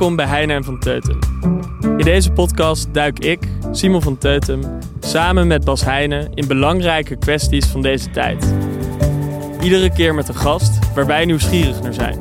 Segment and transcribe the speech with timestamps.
[0.00, 1.18] Welkom bij Heine en van Teutem.
[1.80, 4.60] In deze podcast duik ik, Simon van Teutem,
[5.00, 8.54] samen met Bas Heijnen in belangrijke kwesties van deze tijd.
[9.62, 12.18] Iedere keer met een gast waar wij nieuwsgierig naar zijn.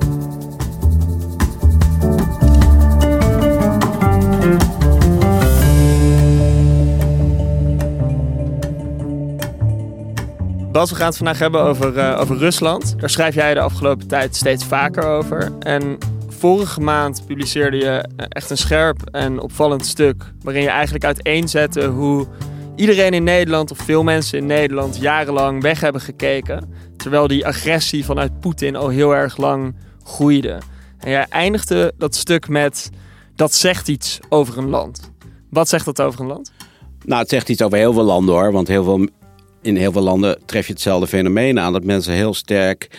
[10.72, 13.00] Bas, we gaan het vandaag hebben over, uh, over Rusland.
[13.00, 15.52] Daar schrijf jij de afgelopen tijd steeds vaker over.
[15.60, 15.98] En
[16.40, 20.24] vorige maand publiceerde je echt een scherp en opvallend stuk.
[20.42, 22.28] Waarin je eigenlijk uiteenzette hoe
[22.76, 26.74] iedereen in Nederland, of veel mensen in Nederland, jarenlang weg hebben gekeken.
[26.98, 30.58] Terwijl die agressie vanuit Poetin al heel erg lang groeide.
[31.00, 32.90] En jij eindigde dat stuk met:
[33.36, 35.12] dat zegt iets over een land.
[35.50, 36.52] Wat zegt dat over een land?
[37.06, 38.52] Nou, het zegt iets over heel veel landen hoor.
[38.52, 39.08] Want heel veel,
[39.62, 41.74] in heel veel landen tref je hetzelfde fenomeen aan.
[41.74, 42.90] Dat mensen heel sterk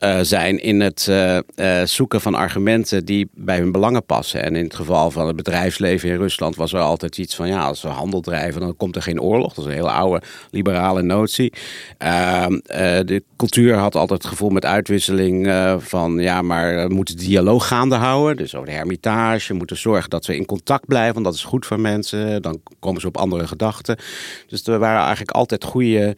[0.00, 4.42] uh, zijn in het uh, uh, zoeken van argumenten die bij hun belangen passen.
[4.42, 7.62] En in het geval van het bedrijfsleven in Rusland was er altijd iets van: ja,
[7.62, 9.54] als we handel drijven, dan komt er geen oorlog.
[9.54, 11.52] Dat is een hele oude liberale notie.
[11.98, 12.58] Ehm,
[13.04, 17.96] de cultuur had altijd het gevoel met uitwisseling van: ja, maar we moeten dialoog gaande
[17.96, 18.36] houden.
[18.36, 21.44] Dus over de hermitage, we moeten zorgen dat we in contact blijven, want dat is
[21.44, 22.42] goed voor mensen.
[22.42, 23.98] Dan komen ze op andere gedachten.
[24.46, 26.16] Dus er waren eigenlijk altijd goede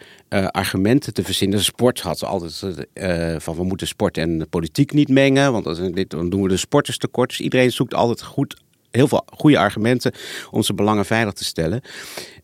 [0.51, 1.65] argumenten te verzinnen.
[1.65, 2.65] Sport had ze altijd
[3.43, 5.65] van: we moeten sport en politiek niet mengen, want
[6.09, 7.29] dan doen we de sporters tekort.
[7.29, 8.57] Dus iedereen zoekt altijd goed,
[8.91, 10.13] heel veel goede argumenten
[10.51, 11.81] om zijn belangen veilig te stellen.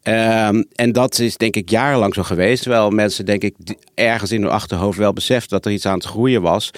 [0.03, 2.63] Um, en dat is denk ik jarenlang zo geweest.
[2.63, 3.55] Terwijl mensen denk ik
[3.95, 6.71] ergens in hun achterhoofd wel beseft dat er iets aan het groeien was.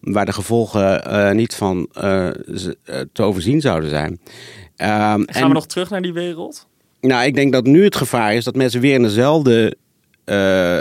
[0.00, 2.28] Waar de gevolgen uh, niet van uh,
[3.12, 4.10] te overzien zouden zijn.
[4.10, 4.18] Um,
[4.76, 6.66] Gaan en, we nog terug naar die wereld?
[7.00, 9.76] Nou, ik denk dat nu het gevaar is dat mensen weer in dezelfde
[10.24, 10.80] uh,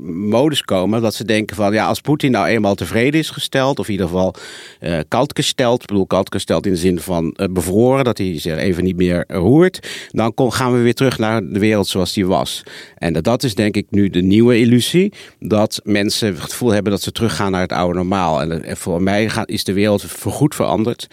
[0.00, 1.02] modus komen.
[1.02, 4.06] Dat ze denken van ja, als Poetin nou eenmaal tevreden is gesteld, of in ieder
[4.06, 4.34] geval
[4.80, 8.40] uh, koud gesteld, ik bedoel koud gesteld in de zin van uh, bevroren, dat hij
[8.40, 12.26] zich even niet meer roert, dan gaan we weer terug naar de wereld zoals die
[12.26, 12.62] was.
[12.96, 17.02] En dat, is denk ik nu de nieuwe illusie, dat mensen het gevoel hebben dat
[17.02, 18.40] ze teruggaan naar het oude normaal.
[18.40, 21.06] En, en voor mij gaat, is de wereld voorgoed veranderd.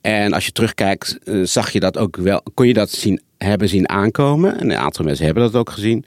[0.00, 3.88] En als je terugkijkt, zag je dat ook wel, kon je dat zien, hebben zien
[3.88, 4.60] aankomen.
[4.60, 6.04] En een aantal mensen hebben dat ook gezien.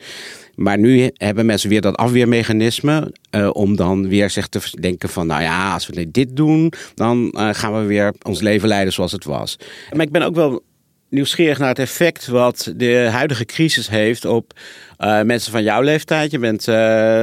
[0.56, 5.28] Maar nu hebben mensen weer dat afweermechanisme uh, om dan weer zich te denken van,
[5.28, 9.12] nou ja, als we dit doen, dan uh, gaan we weer ons leven leiden zoals
[9.12, 9.58] het was.
[9.92, 10.64] Maar ik ben ook wel
[11.10, 14.54] nieuwsgierig naar het effect wat de huidige crisis heeft op
[15.00, 16.32] uh, mensen van jouw leeftijd.
[16.32, 16.66] Je bent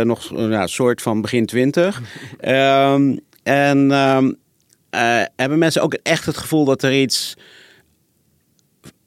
[0.06, 2.02] nog een soort van begin twintig.
[2.44, 4.36] um, en um,
[5.36, 7.36] hebben mensen ook echt het gevoel dat er iets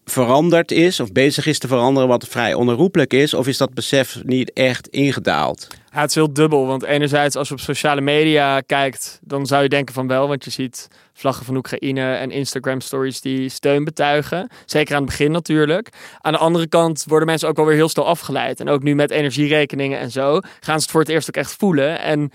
[0.05, 3.33] veranderd is of bezig is te veranderen wat vrij onherroepelijk is?
[3.33, 5.67] Of is dat besef niet echt ingedaald?
[5.89, 9.69] Het is heel dubbel, want enerzijds als je op sociale media kijkt, dan zou je
[9.69, 14.49] denken van wel, want je ziet vlaggen van Oekraïne en Instagram stories die steun betuigen.
[14.65, 15.89] Zeker aan het begin natuurlijk.
[16.21, 18.59] Aan de andere kant worden mensen ook alweer heel snel afgeleid.
[18.59, 21.55] En ook nu met energierekeningen en zo gaan ze het voor het eerst ook echt
[21.57, 21.99] voelen.
[21.99, 22.31] En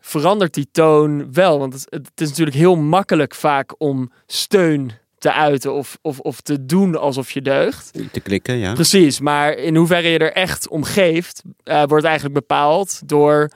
[0.00, 5.32] verandert die toon wel, want het, het is natuurlijk heel makkelijk vaak om steun te
[5.32, 7.92] uiten of, of, of te doen alsof je deugt.
[8.12, 8.72] Te klikken, ja.
[8.72, 13.50] Precies, maar in hoeverre je er echt om geeft, uh, wordt eigenlijk bepaald door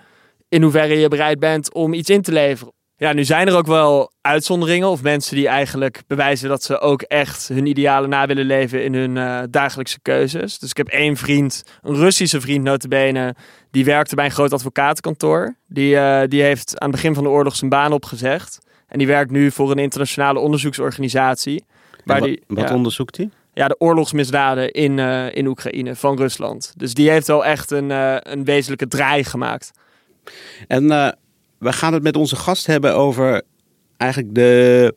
[0.49, 2.72] in hoeverre je bereid bent om iets in te leveren.
[2.96, 7.02] Ja, nu zijn er ook wel uitzonderingen of mensen die eigenlijk bewijzen dat ze ook
[7.02, 10.58] echt hun idealen na willen leven in hun uh, dagelijkse keuzes.
[10.58, 13.34] Dus ik heb één vriend, een Russische vriend notabene,
[13.70, 15.56] die werkte bij een groot advocatenkantoor.
[15.69, 18.58] Die, uh, die heeft aan het begin van de oorlog zijn baan opgezegd.
[18.88, 21.64] En die werkt nu voor een internationale onderzoeksorganisatie.
[22.04, 23.31] Waar wat, die, wat onderzoekt hij?
[23.54, 26.75] ja, de oorlogsmisdaden in, uh, in Oekraïne van Rusland.
[26.76, 29.70] Dus die heeft wel echt een, uh, een wezenlijke draai gemaakt.
[30.69, 31.08] En uh,
[31.58, 33.42] we gaan het met onze gast hebben over
[33.96, 34.94] eigenlijk de,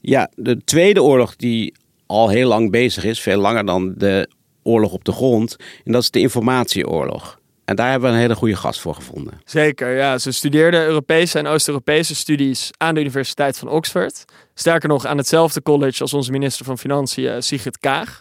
[0.00, 1.74] ja, de tweede oorlog die
[2.06, 3.20] al heel lang bezig is.
[3.20, 4.28] Veel langer dan de
[4.62, 5.56] oorlog op de grond.
[5.84, 7.40] En dat is de informatieoorlog.
[7.66, 9.40] En daar hebben we een hele goede gast voor gevonden.
[9.44, 10.18] Zeker, ja.
[10.18, 14.24] Ze studeerde Europese en Oost-Europese studies aan de Universiteit van Oxford.
[14.54, 18.20] Sterker nog, aan hetzelfde college als onze minister van Financiën, Sigrid Kaag.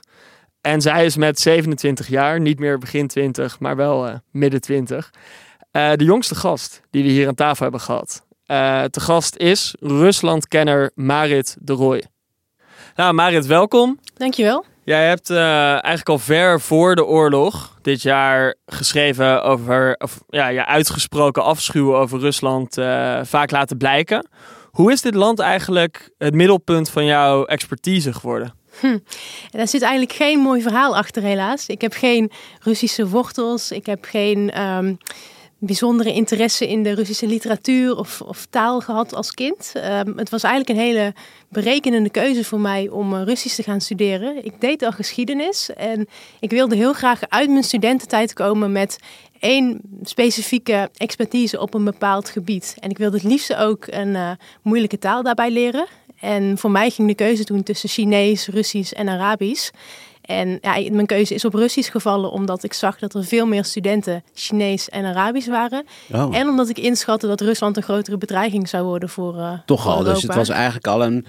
[0.62, 5.14] En zij is met 27 jaar, niet meer begin 20, maar wel uh, midden 20,
[5.72, 8.26] uh, de jongste gast die we hier aan tafel hebben gehad.
[8.48, 12.04] Uh, te gast is Ruslandkenner Marit de Rooij.
[12.96, 14.00] Nou, Marit, welkom.
[14.14, 14.66] Dankjewel.
[14.86, 20.48] Jij hebt uh, eigenlijk al ver voor de oorlog dit jaar geschreven over of, ja,
[20.48, 24.28] je uitgesproken afschuw over Rusland uh, vaak laten blijken.
[24.72, 28.54] Hoe is dit land eigenlijk het middelpunt van jouw expertise geworden?
[28.80, 28.98] Hm.
[29.50, 31.68] Daar zit eigenlijk geen mooi verhaal achter, helaas.
[31.68, 33.72] Ik heb geen Russische wortels.
[33.72, 34.98] Ik heb geen um,
[35.58, 39.74] bijzondere interesse in de Russische literatuur of, of taal gehad als kind.
[39.76, 41.14] Um, het was eigenlijk een hele
[41.50, 44.46] berekenende keuze voor mij om uh, Russisch te gaan studeren.
[44.46, 46.08] Ik deed al geschiedenis en
[46.40, 48.98] ik wilde heel graag uit mijn studententijd komen met
[49.40, 52.76] één specifieke expertise op een bepaald gebied.
[52.80, 54.32] En ik wilde het liefst ook een uh,
[54.62, 55.88] moeilijke taal daarbij leren.
[56.20, 59.72] En voor mij ging de keuze toen tussen Chinees, Russisch en Arabisch.
[60.26, 63.66] En ja, mijn keuze is op Russisch gevallen omdat ik zag dat er veel meer
[63.66, 65.86] studenten Chinees en Arabisch waren.
[66.14, 66.36] Oh.
[66.36, 69.36] En omdat ik inschatte dat Rusland een grotere bedreiging zou worden voor.
[69.36, 70.14] Uh, Toch voor al, Europa.
[70.14, 71.26] dus het was eigenlijk al een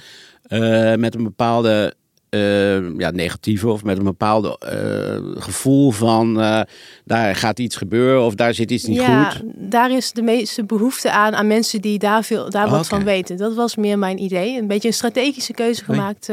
[0.49, 1.95] uh, met een bepaalde
[2.31, 6.61] uh, ja, negatieve of met een bepaalde uh, gevoel van uh,
[7.05, 9.43] daar gaat iets gebeuren of daar zit iets niet ja, goed.
[9.55, 13.37] Daar is de meeste behoefte aan aan mensen die daar, veel, daar wat van weten.
[13.37, 14.59] Dat was meer mijn idee.
[14.59, 16.31] Een beetje een strategische keuze gemaakt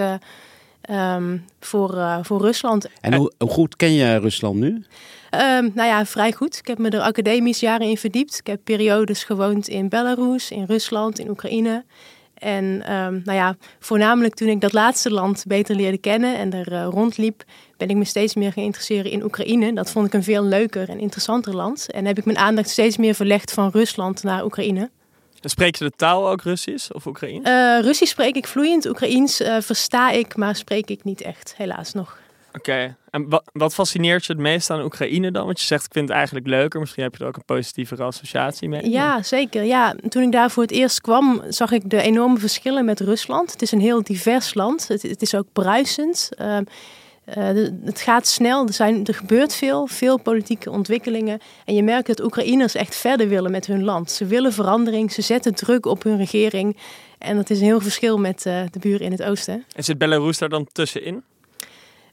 [0.90, 2.88] um, voor, voor Rusland.
[3.02, 4.68] En hoe, hoe, goed ken je Rusland nu?
[4.68, 6.58] Um, nou ja, vrij goed.
[6.58, 8.40] Ik heb me er academisch jaren in verdiept.
[8.40, 11.84] Ik heb periodes gewoond in Belarus, in Rusland, in Oekraïne.
[12.34, 16.72] En um, nou ja, voornamelijk toen ik dat laatste land beter leerde kennen en er
[16.72, 17.44] uh, rondliep,
[17.78, 19.74] ben ik me steeds meer geïnteresseerd in Oekraïne.
[19.74, 21.92] Dat vond ik een veel leuker en interessanter land.
[21.92, 24.90] En heb ik mijn aandacht steeds meer verlegd van Rusland naar Oekraïne.
[25.44, 27.48] En spreek je de taal ook Russisch of Oekraïens?
[27.48, 31.94] Uh, Russisch spreek ik vloeiend, Oekraïens uh, versta ik, maar spreek ik niet echt, helaas
[31.94, 32.18] nog.
[32.48, 32.96] Oké, okay.
[33.10, 35.46] en wat, wat, fascineert je het meest aan Oekraïne dan?
[35.46, 36.80] Want je zegt, ik vind het eigenlijk leuker.
[36.80, 38.90] Misschien heb je er ook een positievere associatie mee.
[38.90, 39.64] Ja, zeker.
[39.64, 43.52] Ja, toen ik daar voor het eerst kwam, zag ik de enorme verschillen met Rusland.
[43.52, 44.88] Het is een heel divers land.
[44.88, 46.30] Het, het is ook bruisend.
[46.42, 46.58] Uh,
[47.26, 51.40] uh, het gaat snel, er, zijn, er gebeurt veel, veel politieke ontwikkelingen.
[51.66, 54.12] En je merkt dat Oekraïners echt verder willen met hun land.
[54.12, 56.78] Ze willen verandering, ze zetten druk op hun regering.
[57.18, 59.66] En dat is een heel verschil met uh, de buren in het oosten.
[59.76, 61.24] En zit Belarus daar dan tussenin?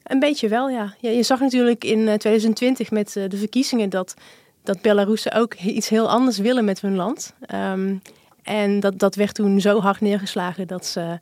[0.03, 0.95] Een beetje wel, ja.
[1.01, 4.15] ja je zag natuurlijk in 2020 met uh, de verkiezingen dat,
[4.63, 7.35] dat Belarussen ook iets heel anders willen met hun land.
[7.55, 8.03] Um,
[8.43, 11.19] en dat, dat werd toen zo hard neergeslagen dat, ze,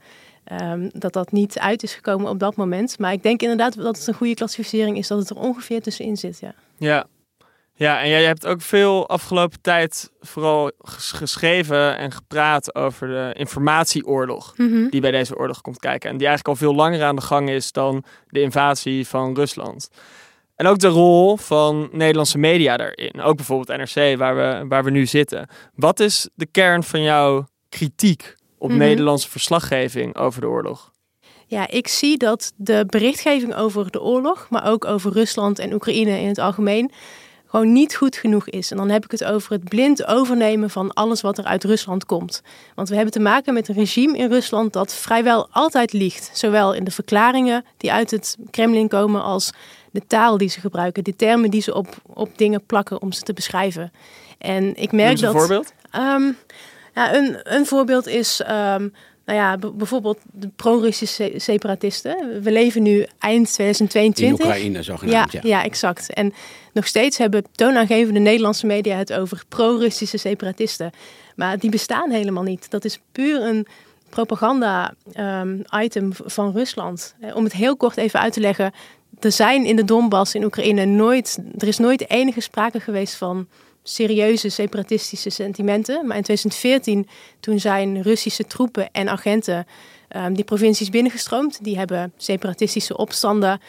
[0.53, 2.99] um, dat dat niet uit is gekomen op dat moment.
[2.99, 6.17] Maar ik denk inderdaad dat het een goede klassificering is dat het er ongeveer tussenin
[6.17, 6.55] zit, ja.
[6.79, 7.07] Ja,
[7.79, 14.55] ja, en jij hebt ook veel afgelopen tijd vooral geschreven en gepraat over de informatieoorlog
[14.57, 14.91] mm -hmm.
[14.91, 16.11] die bij deze oorlog komt kijken.
[16.11, 19.91] En die eigenlijk al veel langer aan de gang is dan de invasie van Rusland.
[20.57, 23.21] En ook de rol van Nederlandse media daarin.
[23.21, 25.49] Ook bijvoorbeeld NRC, waar we, waar we nu zitten.
[25.75, 28.79] Wat is de kern van jouw kritiek op -hmm.
[28.79, 30.93] Nederlandse verslaggeving over de oorlog?
[31.47, 36.21] Ja, ik zie dat de berichtgeving over de oorlog, maar ook over Rusland en Oekraïne
[36.21, 36.91] in het algemeen,
[37.47, 38.71] gewoon niet goed genoeg is.
[38.71, 42.07] En dan heb ik het over het blind overnemen van alles wat er uit Rusland
[42.07, 42.43] komt.
[42.75, 46.31] Want we hebben te maken met een regime in Rusland dat vrijwel altijd liegt.
[46.33, 49.51] Zowel in de verklaringen die uit het Kremlin komen als
[49.91, 51.05] de taal die ze gebruiken.
[51.05, 53.93] De termen die ze op, op dingen plakken om ze te beschrijven.
[54.39, 55.35] En ik merk dat...
[55.35, 55.73] een voorbeeld?
[55.97, 56.37] Um,
[56.95, 58.43] ja, een, een voorbeeld is...
[58.51, 58.93] Um,
[59.29, 62.43] nou ja, bijvoorbeeld de pro-Russische separatisten.
[62.43, 64.39] We leven nu eind 2022.
[64.39, 65.33] In Oekraïne, zogenaamd.
[65.33, 65.49] Ja, ja.
[65.49, 66.13] ja, exact.
[66.13, 66.33] En
[66.73, 70.91] nog steeds hebben toonaangevende Nederlandse media het over pro-Russische separatisten.
[71.37, 72.71] Maar die bestaan helemaal niet.
[72.71, 73.67] Dat is puur een
[74.09, 77.15] propaganda-item um, van Rusland.
[77.35, 78.73] Om het heel kort even uit te leggen.
[79.21, 81.39] Er zijn in de Donbass in Oekraïne nooit...
[81.59, 83.49] Er is nooit enige sprake geweest van
[83.89, 86.07] serieuze separatistische sentimenten.
[86.07, 87.09] Maar in 2014,
[87.41, 89.67] toen zijn Russische troepen en agenten
[90.17, 91.65] um, die provincies binnengestroomd.
[91.65, 93.61] Die hebben separatistische opstanden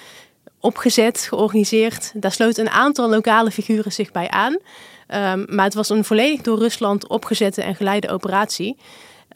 [0.59, 2.11] opgezet, georganiseerd.
[2.15, 4.53] Daar sloot een aantal lokale figuren zich bij aan.
[4.53, 8.77] Um, maar het was een volledig door Rusland opgezette en geleide operatie.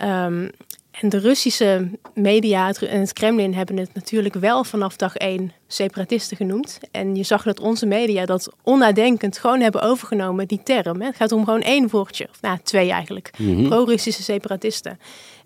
[0.02, 0.50] Um,
[1.02, 6.38] en de Russische media en het Kremlin hebben het natuurlijk wel vanaf dag één separatisten
[6.38, 6.80] genoemd.
[6.92, 11.02] En je zag dat onze media dat onnadenkend gewoon hebben overgenomen, die term.
[11.02, 13.32] Het gaat om gewoon één woordje, of nou twee eigenlijk.
[13.64, 15.00] Pro-Russische separatisten.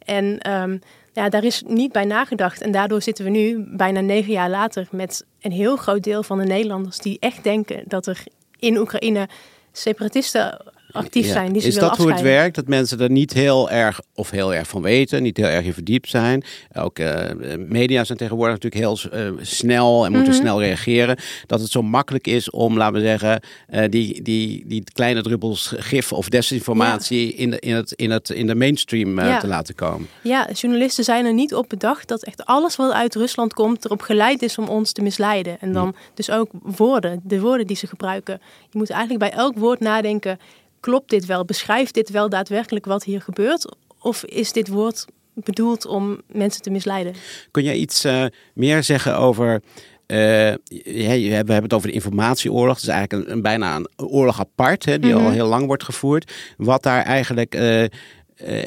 [0.06, 0.77] En ehm,
[1.13, 2.62] ja, daar is niet bij nagedacht.
[2.62, 6.38] En daardoor zitten we nu, bijna negen jaar later, met een heel groot deel van
[6.38, 8.24] de Nederlanders die echt denken dat er
[8.60, 9.27] in Oekraïne
[9.72, 10.66] separatisten
[10.98, 11.51] actief zijn.
[11.54, 12.56] Die ze is dat hoe het werkt?
[12.56, 15.74] Dat mensen er niet heel erg of heel erg van weten, niet heel erg in
[15.74, 16.44] verdiept zijn.
[16.74, 20.42] Ook eh, media zijn tegenwoordig natuurlijk heel eh, snel en moeten Mhm.
[20.42, 21.18] snel reageren.
[21.46, 25.74] Dat het zo makkelijk is om, laten we zeggen, eh, die, die, die kleine druppels
[25.77, 29.39] gif of desinformatie in, de, in, het, in, het, in de mainstream Ja.
[29.39, 30.08] te laten komen.
[30.22, 34.01] Ja, journalisten zijn er niet op bedacht dat echt alles wat uit Rusland komt erop
[34.01, 35.58] geleid is om ons te misleiden.
[35.60, 38.39] En dan dus ook woorden, de woorden die ze gebruiken.
[38.70, 40.39] Je moet eigenlijk bij elk woord nadenken,
[40.88, 41.46] klopt dit wel?
[41.46, 43.75] Beschrijft dit wel daadwerkelijk wat hier gebeurt?
[44.01, 47.13] Of is dit woord bedoeld om mensen te misleiden?
[47.51, 49.62] Kun jij iets eh, meer zeggen over.
[50.06, 52.74] eh, we hebben het over de informatieoorlog.
[52.75, 55.32] Het is eigenlijk een, een bijna een oorlog apart, hè, die al Mhm.
[55.32, 56.32] heel lang wordt gevoerd.
[56.58, 57.56] Wat daar eigenlijk.
[57.56, 57.84] eh,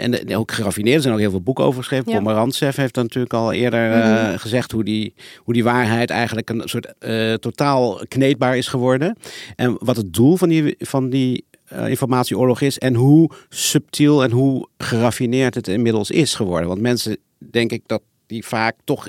[0.04, 2.12] en ook geraffineerd, er zijn ook heel veel boeken over geschreven.
[2.12, 2.16] Ja.
[2.18, 6.62] Pomerantsev heeft dan natuurlijk al eerder eh, gezegd hoe die, hoe die waarheid eigenlijk een
[6.64, 6.94] soort
[7.42, 9.16] totaal kneedbaar is geworden.
[9.56, 14.30] En wat het doel van die, van die eh, informatieoorlog is en hoe subtiel en
[14.30, 16.68] hoe geraffineerd het inmiddels is geworden.
[16.68, 19.08] Want mensen, denk ik, dat die vaak toch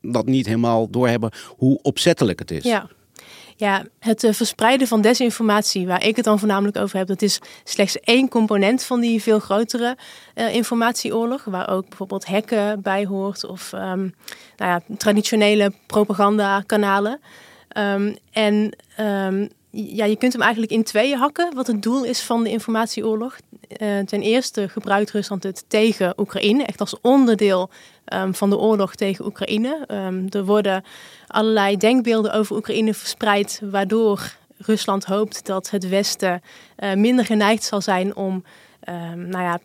[0.00, 2.64] dat niet helemaal doorhebben hoe opzettelijk het is.
[2.64, 2.88] Ja.
[3.56, 7.40] Ja, het eh, verspreiden van desinformatie, waar ik het dan voornamelijk over heb, dat is
[7.64, 9.96] slechts één component van die veel grotere
[10.34, 14.08] eh, informatieoorlog, waar ook bijvoorbeeld hacken bij hoort of ehm,
[14.56, 17.20] nou ja, traditionele propagandakanalen.
[17.68, 22.20] Ehm, en ehm, ja, je kunt hem eigenlijk in tweeën hakken, wat het doel is
[22.20, 23.36] van de informatieoorlog.
[23.68, 27.70] Eh, ten eerste gebruikt Rusland het tegen Oekraïne, echt als onderdeel
[28.04, 29.84] ehm, van de oorlog tegen Oekraïne.
[29.86, 30.84] Ehm, er worden
[31.26, 36.42] allerlei denkbeelden over Oekraïne verspreid, waardoor Rusland hoopt dat het Westen
[36.76, 38.44] eh, minder geneigd zal zijn om
[38.80, 39.58] ehm, nou ja,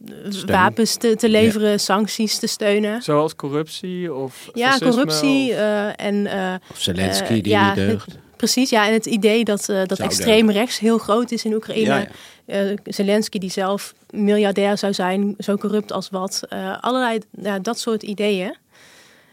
[0.46, 3.02] wapens te, te leveren, sancties te steunen.
[3.02, 7.76] Zoals corruptie of Ja, fascisme corruptie of- eh, en eh, Of Zelensky die ja, niet
[7.76, 8.18] deugt.
[8.52, 8.88] Precies, ja.
[8.88, 11.86] En het idee dat, eh, dat extreem rechts heel groot is in Oekraïne.
[11.86, 12.08] Ja,
[12.46, 12.70] ja.
[12.70, 16.42] Eh, Zelensky die zelf miljardair zou zijn, zo corrupt als wat.
[16.50, 18.56] Eh, allerlei ja, dat soort ideeën.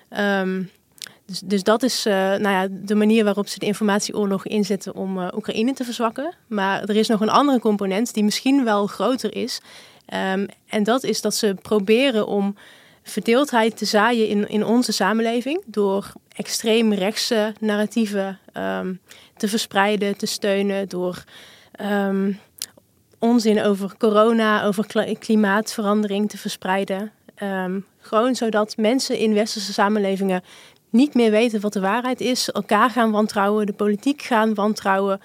[0.08, 0.62] Ehm,
[1.26, 5.72] dus, dus dat is nou ja, de manier waarop ze de informatieoorlog inzetten om Oekraïne
[5.72, 6.34] te verzwakken.
[6.46, 9.60] Maar er is nog een andere component die misschien wel groter is.
[10.06, 12.56] Ehm, en dat is dat ze proberen om
[13.02, 15.62] verdeeldheid te zaaien in, in onze samenleving.
[15.66, 18.94] Door extreem rechtse narratieven ehm,
[19.36, 20.88] te verspreiden, te steunen.
[20.88, 21.24] Door
[21.72, 22.32] ehm,
[23.18, 24.86] onzin over corona, over
[25.18, 27.12] klimaatverandering te verspreiden.
[27.34, 30.42] Ehm, gewoon zodat mensen in westerse samenlevingen
[30.90, 35.20] niet meer weten wat de waarheid is, elkaar gaan wantrouwen, de politiek gaan wantrouwen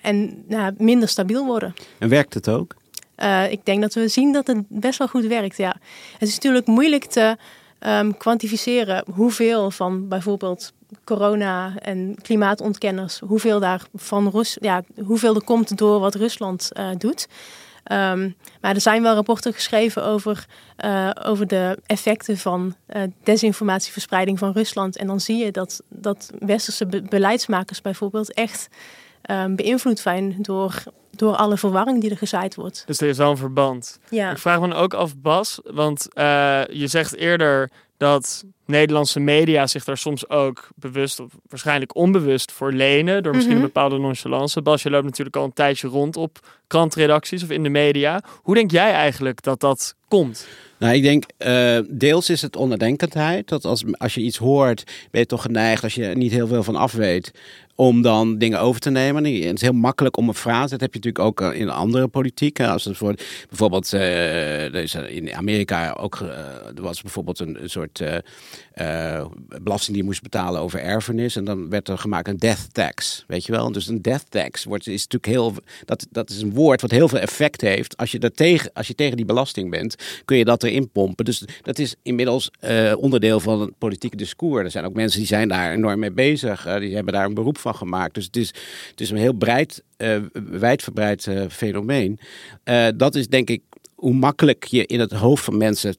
[0.00, 1.74] en nou, minder stabiel worden.
[1.98, 2.74] En werkt het ook?
[3.20, 5.56] Eh, ik denk dat we zien dat het best wel goed werkt.
[5.56, 5.76] Ja.
[6.18, 7.36] Het is natuurlijk moeilijk te
[7.78, 10.72] ehm, kwantificeren hoeveel van bijvoorbeeld
[11.04, 16.88] corona en klimaatontkenners, hoeveel daar van Rus, ja, hoeveel er komt door wat Rusland eh,
[16.98, 17.28] doet.
[17.84, 20.46] Ehm, maar er zijn wel rapporten geschreven over,
[20.76, 22.74] eh, over de effecten van
[23.22, 24.96] desinformatieverspreiding van Rusland.
[24.96, 28.68] En dan zie je dat, dat westerse be- beleidsmakers bijvoorbeeld echt
[29.22, 30.82] ehm, beïnvloed zijn door,
[31.20, 32.82] door alle verwarring die er gezaaid wordt.
[32.86, 33.98] Dus er is wel een verband.
[34.10, 34.30] Ja.
[34.30, 36.24] Ik vraag me dan ook af, Bas, want eh,
[36.70, 42.72] je zegt eerder dat Nederlandse media zich daar soms ook bewust of waarschijnlijk onbewust voor
[42.72, 43.64] lenen, door misschien Mhm.
[43.64, 44.62] een bepaalde nonchalance.
[44.62, 48.22] Bas, je loopt natuurlijk al een tijdje rond op krantredacties of in de media.
[48.42, 50.46] Hoe denk jij eigenlijk dat dat komt?
[50.80, 53.48] Nou, ik denk, eh, deels is het onnadenkendheid.
[53.48, 56.46] Dat als, als je iets hoort, ben je toch geneigd, als je er niet heel
[56.46, 57.30] veel van af weet,
[57.74, 59.24] om dan dingen over te nemen.
[59.24, 60.70] En het is heel makkelijk om een frase.
[60.70, 62.56] Dat heb je natuurlijk ook eh, in andere politiek.
[62.56, 62.68] hè.
[62.68, 63.14] Als het voor,
[63.48, 66.20] bijvoorbeeld, eh, in Amerika ook,
[66.74, 68.02] er was bijvoorbeeld een, soort
[69.62, 71.36] belasting die moest betalen over erfenis.
[71.36, 73.72] En dan werd er gemaakt een death tax, weet je wel.
[73.72, 77.08] Dus een death tax wordt, is natuurlijk heel, dat, dat is een woord wat heel
[77.08, 77.96] veel effect heeft.
[77.96, 81.24] Als je, er tegen, als je tegen die belasting bent, kun je dat erin pompen.
[81.24, 84.64] Dus dat is inmiddels eh, onderdeel van het politieke discours.
[84.64, 86.66] Er zijn ook mensen die zijn daar enorm mee bezig.
[86.66, 88.14] eh, die hebben daar een beroep van gemaakt.
[88.14, 88.48] Dus het is,
[88.90, 90.16] het is een heel breed, eh
[90.50, 92.18] wijdverbreid fenomeen.
[92.96, 93.62] Dat is denk ik
[93.94, 95.96] hoe makkelijk je in het hoofd van mensen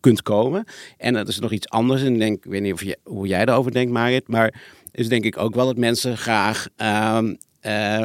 [0.00, 0.64] kunt komen.
[0.96, 2.02] En dat is nog iets anders.
[2.02, 4.28] En ik denk, weet niet of je, hoe jij daarover denkt, Marit.
[4.28, 4.54] Maar
[4.92, 7.34] is denk ik ook wel dat mensen graag ehm, uh,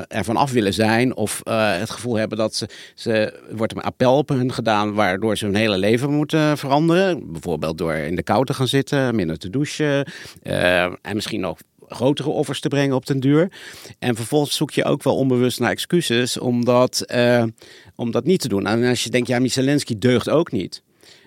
[0.07, 4.17] ervan af willen zijn of uh, het gevoel hebben dat ze, ze wordt een appel
[4.17, 7.31] op hun gedaan waardoor ze hun hele leven moeten veranderen.
[7.31, 10.07] Bijvoorbeeld door in de kou te gaan zitten, minder te douchen
[10.43, 13.51] uh, en misschien nog grotere offers te brengen op den duur.
[13.99, 17.05] En vervolgens zoek je ook wel onbewust naar excuses om dat,
[17.95, 18.67] om dat niet te doen.
[18.67, 20.83] En als je denkt, ja, Zelensky deugt ook niet.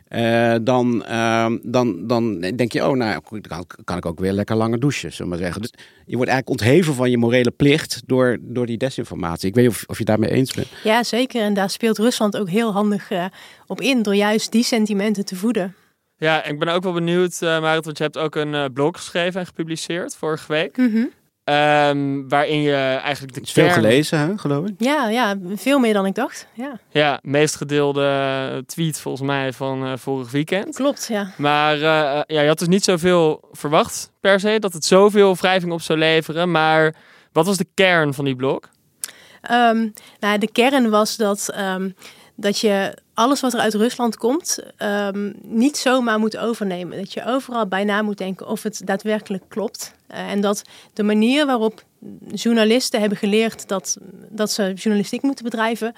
[0.08, 4.56] Uh, dan, uh, dan, dan denk je, oh, nou dan kan ik ook weer lekker
[4.56, 5.62] langer douchen, zullen we maar zeggen.
[5.62, 5.72] Dus
[6.04, 9.48] je wordt eigenlijk ontheven van je morele plicht door, door die desinformatie.
[9.48, 10.68] Ik weet niet of, of je daarmee eens bent.
[10.84, 11.42] Ja, zeker.
[11.42, 13.24] En daar speelt Rusland ook heel handig uh,
[13.66, 15.74] op in, door juist die sentimenten te voeden.
[16.16, 19.40] Ja, ik ben ook wel benieuwd, uh, Marit, want je hebt ook een blog geschreven
[19.40, 20.76] en gepubliceerd vorige week.
[20.76, 21.10] Mm -hmm.
[21.50, 24.74] Um, waarin je eigenlijk de is veel gelezen, hè, geloof ik?
[24.78, 26.46] Ja, ja, veel meer dan ik dacht.
[26.54, 30.74] Ja, ja meest gedeelde tweet volgens mij van uh, vorig weekend.
[30.74, 31.30] Klopt, ja.
[31.36, 31.82] Maar uh,
[32.26, 35.98] ja, je had dus niet zoveel verwacht per se, dat het zoveel wrijving op zou
[35.98, 36.50] leveren.
[36.50, 36.94] Maar
[37.32, 38.60] wat was de kern van die blog?
[39.50, 41.94] Um, nou, de kern was dat, um,
[42.36, 46.98] dat je alles wat er uit Rusland komt um, niet zomaar moet overnemen.
[46.98, 49.94] Dat je overal bijna moet denken of het daadwerkelijk klopt.
[50.10, 51.84] Uh, en dat de manier waarop
[52.34, 53.96] journalisten hebben geleerd dat,
[54.30, 55.94] dat ze journalistiek moeten bedrijven,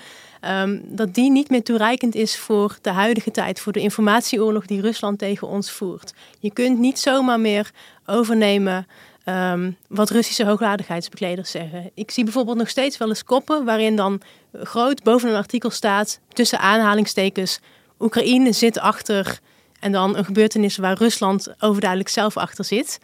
[0.63, 4.81] um, dat die niet meer toereikend is voor de huidige tijd, voor de informatieoorlog die
[4.81, 6.15] Rusland tegen ons voert.
[6.39, 7.71] Je kunt niet zomaar meer
[8.07, 8.87] overnemen
[9.25, 11.91] Um, wat Russische hoogwaardigheidsbekleders zeggen.
[11.95, 14.21] Ik zie bijvoorbeeld nog steeds wel eens koppen waarin dan
[14.53, 17.61] groot boven een artikel staat, tussen aanhalingstekens,
[17.99, 19.41] Oekraïne zit achter
[19.81, 22.99] en dan een gebeurtenis waar Rusland overduidelijk zelf achter zit.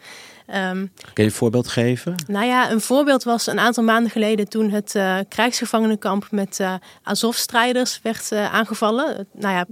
[0.47, 2.15] Um, Kun je een voorbeeld geven?
[2.27, 6.73] Nou ja, een voorbeeld was een aantal maanden geleden toen het uh, krijgsgevangenenkamp met uh,
[7.03, 9.27] Azov-strijders werd uh, aangevallen.
[9.33, 9.65] Nou ja,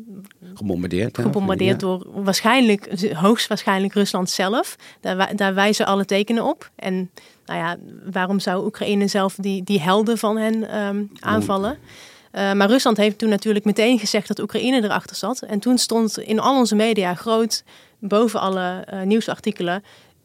[0.54, 1.18] gebombardeerd.
[1.18, 1.88] Gebombardeerd ja.
[1.88, 4.76] door waarschijnlijk, hoogstwaarschijnlijk Rusland zelf.
[5.02, 6.72] Daar, daar wijzen alle tekenen op.
[6.76, 7.12] En
[7.46, 7.78] nou ja,
[8.12, 11.78] waarom zou Oekraïne zelf die, die helden van hen um, aanvallen?
[12.36, 15.42] Uh, maar Rusland heeft toen natuurlijk meteen gezegd dat Oekraïne erachter zat.
[15.42, 17.64] En toen stond in al onze media groot
[18.00, 19.84] boven alle uh, nieuwsartikelen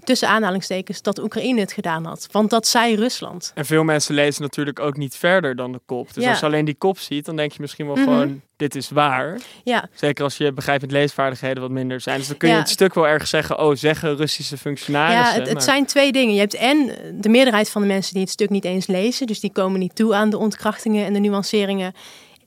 [0.08, 2.28] tussen aanhalingstekens, dat Oekraïne het gedaan had.
[2.30, 3.52] Want dat zei Rusland.
[3.54, 6.14] En veel mensen lezen natuurlijk ook niet verder dan de kop.
[6.14, 6.30] Dus ja.
[6.30, 8.12] als je alleen die kop ziet, dan denk je misschien wel mm -hmm.
[8.12, 9.40] gewoon, dit is waar.
[9.64, 9.88] Ja.
[9.94, 12.18] Zeker als je begrijpend leesvaardigheden wat minder zijn.
[12.18, 12.60] Dus dan kun je ja.
[12.60, 15.34] het stuk wel erg zeggen, oh, zeggen Russische functionarissen.
[15.34, 16.34] Ja, het, het zijn twee dingen.
[16.34, 19.26] Je hebt en de meerderheid van de mensen die het stuk niet eens lezen.
[19.26, 21.94] Dus die komen niet toe aan de ontkrachtingen en de nuanceringen.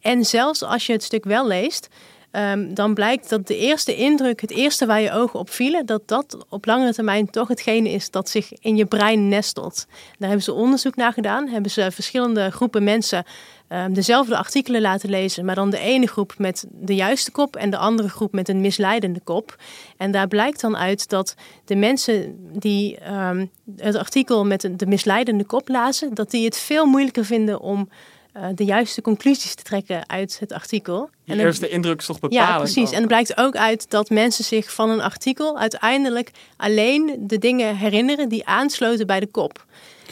[0.02, 1.90] En zelfs als je het stuk wel leest,
[2.32, 6.08] Um, dan blijkt dat de eerste indruk, het eerste waar je ogen op vielen, dat
[6.08, 9.86] dat op langere termijn toch hetgene is dat zich in je brein nestelt.
[9.90, 13.26] Daar hebben ze onderzoek naar gedaan, hebben ze verschillende groepen mensen
[13.70, 17.70] um, dezelfde artikelen laten lezen, maar dan de ene groep met de juiste kop en
[17.70, 19.56] de andere groep met een misleidende kop.
[19.98, 25.46] En daar blijkt dan uit dat de mensen die um, het artikel met de misleidende
[25.46, 27.90] kop lazen, dat die het veel moeilijker vinden om
[28.38, 31.10] uh, de juiste conclusies te trekken uit het artikel.
[31.26, 32.50] Die en eerste indruk is toch bepalend?
[32.50, 32.88] Ja, precies.
[32.88, 32.94] Ook.
[32.94, 37.76] En het blijkt ook uit dat mensen zich van een artikel uiteindelijk alleen de dingen
[37.78, 39.66] herinneren die aansloten bij de kop.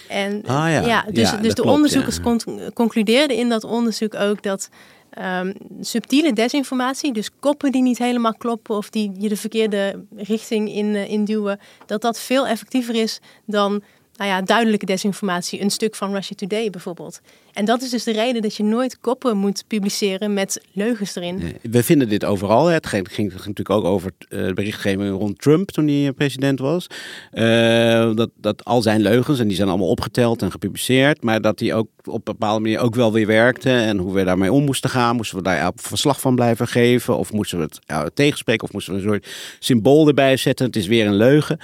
[0.07, 0.81] En ah, ja.
[0.81, 2.21] ja, dus, ja, dus de klopt, onderzoekers ja.
[2.21, 2.41] con
[2.73, 4.69] concludeerden in dat onderzoek ook dat
[5.17, 10.73] um, subtiele desinformatie, dus koppen die niet helemaal kloppen of die je de verkeerde richting
[10.73, 13.83] in, uh, induwen, dat dat veel effectiever is dan
[14.19, 15.61] nou ja, duidelijke desinformatie.
[15.61, 17.21] Een stuk van Russia Today bijvoorbeeld.
[17.53, 21.57] En dat is dus de reden dat je nooit koppen moet publiceren met leugens erin.
[21.61, 22.65] We vinden dit overal.
[22.65, 26.87] Het ging, natuurlijk ook over uh, de berichtgeving rond Trump toen hij president was.
[27.33, 31.23] Uh, dat, dat al zijn leugens, en die zijn allemaal opgeteld en gepubliceerd.
[31.23, 33.69] Maar dat die ook op een bepaalde manier ook wel weer werkte.
[33.69, 35.15] En hoe we daarmee om moesten gaan.
[35.15, 37.17] Moesten we daar verslag van blijven geven?
[37.17, 38.67] Of moesten we het ja, tegenspreken?
[38.67, 39.27] Of moesten we een soort
[39.59, 40.65] symbool erbij zetten?
[40.65, 41.59] Het is weer een leugen.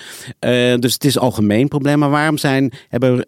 [0.80, 2.00] Dus het is een algemeen probleem.
[2.00, 3.28] Maar waarom zijn, hebben,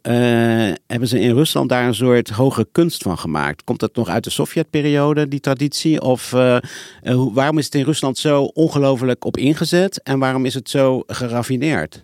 [0.88, 3.64] hebben ze in Rusland daar een soort hoge kunst van gemaakt.
[3.64, 6.02] Komt dat nog uit de Sovjetperiode, die traditie?
[6.02, 6.58] Of uh,
[7.04, 10.04] uh, waarom is het in Rusland zo ongelooflijk op ingezet?
[10.04, 12.04] En waarom is het zo geraffineerd?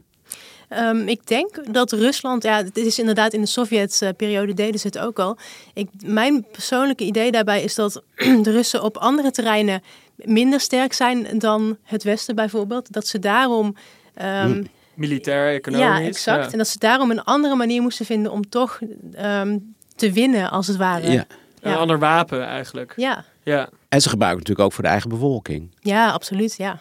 [0.70, 5.00] Um, ik denk dat Rusland, ja, het is inderdaad in de Sovjetperiode deden ze het
[5.00, 5.38] ook al.
[5.74, 8.04] Ik, mijn persoonlijke idee daarbij is dat
[8.46, 9.82] de Russen op andere terreinen
[10.16, 12.92] minder sterk zijn dan het Westen bijvoorbeeld.
[12.92, 13.76] Dat ze daarom.
[14.46, 15.88] Um, Militair, economisch.
[15.88, 16.46] Ja, exact.
[16.46, 16.52] Ja.
[16.52, 18.80] En dat ze daarom een andere manier moesten vinden om toch
[19.22, 21.12] um, te winnen, als het ware.
[21.12, 21.26] Ja.
[21.62, 22.94] Een ander wapen eigenlijk.
[22.96, 23.26] Ja.
[23.44, 23.70] ja.
[23.90, 25.76] En ze gebruiken natuurlijk ook voor de eigen bevolking.
[25.80, 26.80] Ja, absoluut, ja.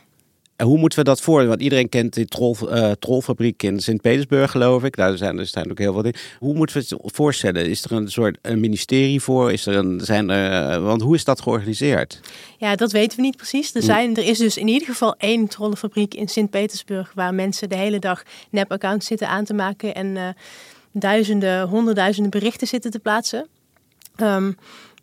[0.63, 1.47] En hoe moeten we dat voor?
[1.47, 4.97] Want iedereen kent die trol, uh, trolfabriek in Sint-Petersburg, geloof ik.
[4.97, 6.19] Daar zijn er zijn ook heel veel dingen.
[6.39, 7.69] Hoe moeten we het voorstellen?
[7.69, 9.53] Is er een soort een ministerie voor?
[9.53, 12.21] Is er een, zijn er, uh, want hoe is dat georganiseerd?
[12.59, 13.75] Ja, dat weten we niet precies.
[13.75, 17.13] Er, zijn, er is dus in ieder geval één trollenfabriek in Sint-Petersburg...
[17.15, 19.95] waar mensen de hele dag nep-accounts zitten aan te maken...
[19.95, 20.29] en uh,
[20.93, 23.47] duizenden, honderdduizenden berichten zitten te plaatsen.
[24.17, 24.57] Um,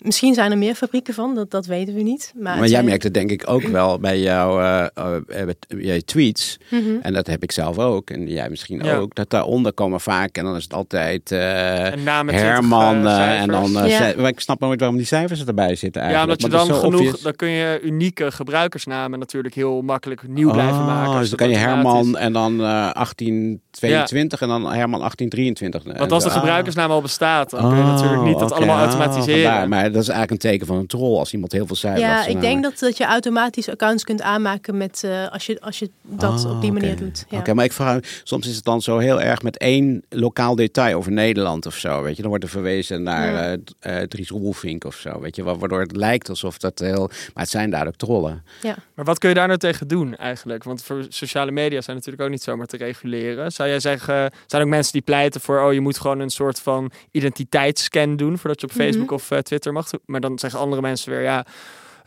[0.03, 2.33] Misschien zijn er meer fabrieken van, dat, dat weten we niet.
[2.35, 6.57] Maar, maar jij merkt het denk ik ook wel bij jouw uh, tweets.
[6.69, 6.83] Mhm.
[7.01, 8.09] En dat heb ik zelf ook.
[8.09, 9.15] En jij misschien ook.
[9.15, 13.07] Dat daaronder komen vaak, en dan is het altijd uh, Herman.
[13.07, 14.13] en dan, ja.
[14.13, 16.41] ik snap nooit waarom die cijfers erbij zitten eigenlijk.
[16.41, 20.79] Ja, omdat je dan genoeg, dan kun je unieke gebruikersnamen natuurlijk heel makkelijk nieuw blijven
[20.79, 21.19] oh, maken.
[21.19, 25.97] Dus dan kan je Herman en dan 1822 en dan Herman 1823.
[25.97, 29.69] Want als de gebruikersnaam al bestaat, dan kun je natuurlijk niet dat allemaal automatiseren.
[29.69, 32.01] maar dat is eigenlijk een teken van een troll als iemand heel veel cijfers.
[32.01, 35.79] Ja, ik denk dat, dat je automatisch accounts kunt aanmaken met uh, als, je, als
[35.79, 37.25] je dat op die ah, manier doet.
[37.29, 37.39] Ja.
[37.39, 40.97] Oké, maar ik vraag, soms is het dan zo heel erg met één lokaal detail
[40.97, 42.01] over Nederland of zo.
[42.01, 43.57] Weet je, dan wordt er verwezen naar ja.
[43.81, 45.19] uh, Dries Roelvink of zo.
[45.19, 47.07] Weet je, waardoor het lijkt alsof dat heel.
[47.07, 48.43] Maar het zijn duidelijk trollen.
[48.61, 48.75] Ja.
[48.95, 50.63] Maar wat kun je daar nou tegen doen eigenlijk?
[50.63, 53.51] Want voor sociale media zijn natuurlijk ook niet zomaar te reguleren.
[53.51, 56.59] Zou jij zeggen, zijn ook mensen die pleiten voor, oh, je moet gewoon een soort
[56.59, 58.81] van identiteitsscan doen voordat je op mhm.
[58.81, 61.45] Facebook of Twitter mag maar dan zeggen andere mensen weer, ja,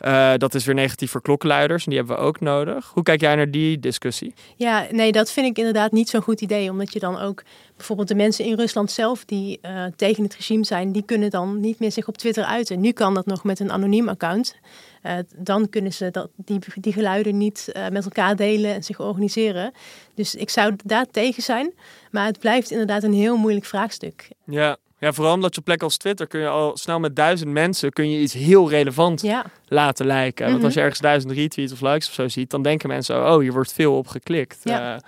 [0.05, 2.91] uh, dat is weer negatief voor klokkenluiders en die hebben we ook nodig.
[2.93, 4.33] Hoe kijk jij naar die discussie?
[4.55, 6.69] Ja, nee, dat vind ik inderdaad niet zo'n goed idee.
[6.69, 7.43] Omdat je dan ook
[7.77, 11.59] bijvoorbeeld de mensen in Rusland zelf die uh, tegen het regime zijn, die kunnen dan
[11.59, 12.79] niet meer zich op Twitter uiten.
[12.81, 14.55] Nu kan dat nog met een anoniem account.
[15.03, 19.71] Uh, dan kunnen ze dat, die, die geluiden niet met elkaar delen en zich organiseren.
[20.15, 21.73] Dus ik zou daar tegen zijn.
[22.11, 24.29] Maar het blijft inderdaad een heel moeilijk vraagstuk.
[24.45, 27.91] Ja, ja, vooral omdat je plek als Twitter kun je al snel met duizend mensen
[27.91, 29.23] kun je iets heel relevant
[29.67, 30.51] laten lijken.
[30.51, 30.87] Want als je mhm.
[30.87, 33.97] ergens duizend retweets of likes of zo ziet, dan denken mensen, oh, hier wordt veel
[33.97, 34.59] op geklikt.
[34.63, 35.01] Ja, uh,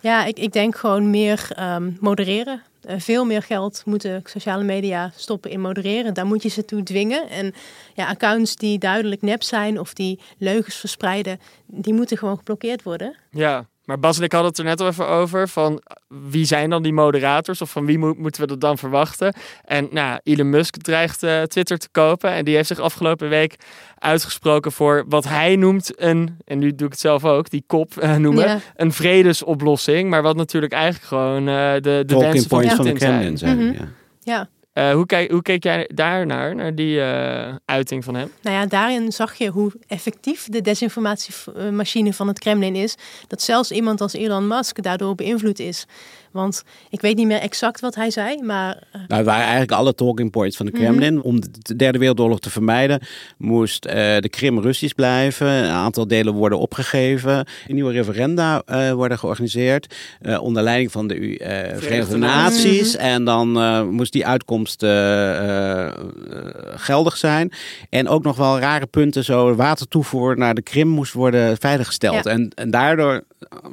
[0.00, 2.62] ja ik, ik denk gewoon meer ehm, modereren.
[2.88, 6.14] Uh, veel meer geld moeten sociale media stoppen in modereren.
[6.14, 7.28] Daar moet je ze toe dwingen.
[7.28, 7.54] En
[7.94, 13.16] ja, accounts die duidelijk nep zijn of die leugens verspreiden, die moeten gewoon geblokkeerd worden.
[13.30, 15.82] Ja, maar Bas en ik hadden het er net al even over van
[16.30, 19.34] wie zijn dan die moderators of van wie moeten we dat dan verwachten?
[19.64, 23.56] En nou, Elon Musk dreigt uh, Twitter te kopen en die heeft zich afgelopen week
[23.98, 28.02] uitgesproken voor wat hij noemt een, en nu doe ik het zelf ook, die kop
[28.02, 30.10] uh, noemen, een vredesoplossing.
[30.10, 33.56] Maar wat natuurlijk eigenlijk gewoon uh, de, de wensen van, van de Kremlin zijn.
[33.56, 33.72] Mhm.
[33.72, 33.88] ja.
[34.22, 34.48] ja.
[34.78, 38.32] Uh, hoe, kijk, hoe keek jij daarnaar, naar die uh, uiting van hem?
[38.42, 42.94] Nou ja, daarin zag je hoe effectief de desinformatiemachine van het Kremlin is.
[43.26, 45.86] Dat zelfs iemand als Elon Musk daardoor beïnvloed is.
[46.30, 48.82] Want ik weet niet meer exact wat hij zei, maar...
[48.96, 49.02] Uh...
[49.08, 51.14] Nou, waren eigenlijk alle talking points van de Kremlin.
[51.14, 51.22] Mhm.
[51.26, 53.00] Om de derde wereldoorlog te vermijden
[53.38, 55.46] moest de Krim Russisch blijven.
[55.46, 57.46] Een aantal delen worden opgegeven.
[57.66, 58.62] Nieuwe referenda
[58.94, 59.94] worden georganiseerd.
[60.40, 61.14] onder leiding van de
[61.76, 62.96] Verenigde Naties.
[62.96, 63.48] En dan
[63.90, 65.88] moest die uitkomst uh,
[66.74, 67.52] geldig zijn.
[67.90, 72.26] En ook nog wel rare punten, zo watertoevoer naar de Krim moest worden veiliggesteld.
[72.26, 73.24] En, en daardoor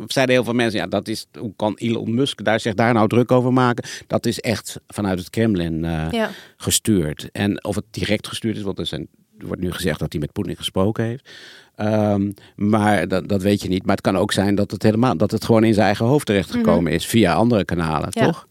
[0.08, 3.08] zeiden heel veel mensen, ja, dat is, hoe kan Elon Musk daar zich daar nou
[3.08, 3.90] druk over maken?
[4.08, 5.80] Dat is echt vanuit het Kremlin
[6.12, 6.30] ja.
[6.58, 7.30] gestuurd.
[7.32, 9.08] En of het direct gestuurd is, want er, zijn,
[9.40, 11.30] er wordt nu gezegd dat hij met Poetin gesproken heeft.
[11.76, 13.86] Ehm, maar dat, dat weet je niet.
[13.86, 16.26] Maar het kan ook zijn dat het helemaal dat het gewoon in zijn eigen hoofd
[16.26, 18.48] terechtgekomen mm is via andere kanalen, toch?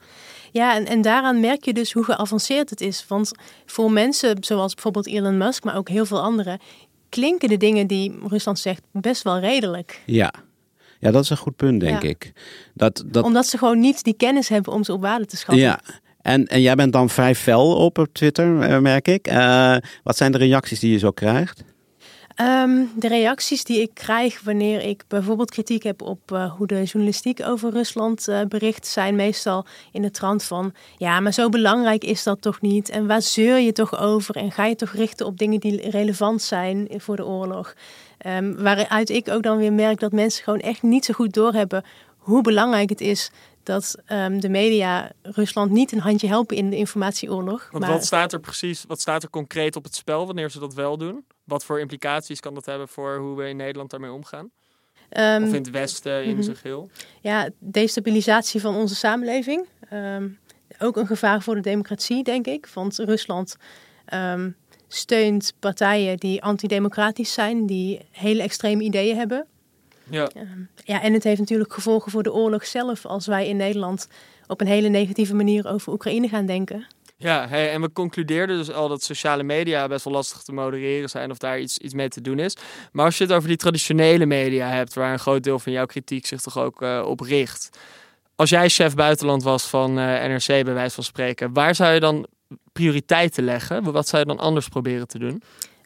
[0.53, 3.05] Ja, en, en daaraan merk je dus hoe geavanceerd het is.
[3.09, 3.33] Want
[3.67, 6.59] voor mensen zoals bijvoorbeeld Elon Musk, maar ook heel veel anderen,
[7.09, 10.03] klinken de dingen die Rusland zegt best wel redelijk.
[10.07, 10.33] Ja.
[10.99, 12.33] Ja, dat is een goed punt, denk ik.
[12.75, 13.25] Dat, dat...
[13.25, 15.65] Omdat ze gewoon niet die kennis hebben om ze op waarde te schatten.
[15.65, 15.81] Ja,
[16.21, 19.29] en, en jij bent dan vrij fel op, op Twitter, eh, merk ik.
[19.29, 21.65] Uh, wat zijn de reacties die je zo krijgt?
[22.41, 26.83] Um, de reacties die ik krijg wanneer ik bijvoorbeeld kritiek heb op uh, hoe de
[26.83, 32.05] journalistiek over Rusland uh, bericht, zijn meestal in de trant van: ja, maar zo belangrijk
[32.05, 32.89] is dat toch niet?
[32.89, 34.37] En waar zeur je toch over?
[34.37, 37.75] En ga je toch richten op dingen die relevant zijn voor de oorlog?
[38.27, 41.85] Um, waaruit ik ook dan weer merk dat mensen gewoon echt niet zo goed doorhebben
[42.19, 43.31] hoe belangrijk het is
[43.63, 47.69] dat um, de media Rusland niet een handje helpen in de informatieoorlog.
[47.71, 47.93] Want maar...
[47.93, 50.97] wat staat er precies, wat staat er concreet op het spel wanneer ze dat wel
[50.97, 51.25] doen?
[51.45, 54.51] Wat voor implicaties kan dat hebben voor hoe we in Nederland daarmee omgaan?
[55.17, 56.91] Um, of in het Westen in mm zijn geheel?
[57.21, 59.67] Ja, destabilisatie van onze samenleving.
[59.93, 60.39] Um,
[60.79, 62.67] ook een gevaar voor de democratie, denk ik.
[62.75, 63.57] Want Rusland
[64.15, 64.57] um,
[64.89, 69.47] steunt partijen die antidemocratisch zijn, die hele extreme ideeën hebben.
[70.11, 70.31] Ja.
[70.85, 74.09] ja, en het heeft natuurlijk gevolgen voor de oorlog zelf als wij in Nederland
[74.47, 76.87] op een hele negatieve manier over Oekraïne gaan denken.
[77.23, 81.31] Ja, en we concludeerden dus al dat sociale media best wel lastig te modereren zijn
[81.31, 82.57] of daar iets, iets mee te doen is.
[82.93, 85.87] Maar als je het over die traditionele media hebt, waar een groot deel van jouw
[85.87, 87.79] kritiek zich toch ook uh, op richt.
[88.37, 92.01] Als jij chef buitenland was van uh, NRC, bij wijze van spreken, waar zou je
[92.01, 92.27] dan
[92.73, 93.93] prioriteiten leggen?
[93.93, 95.43] Wat zou je dan anders proberen te doen?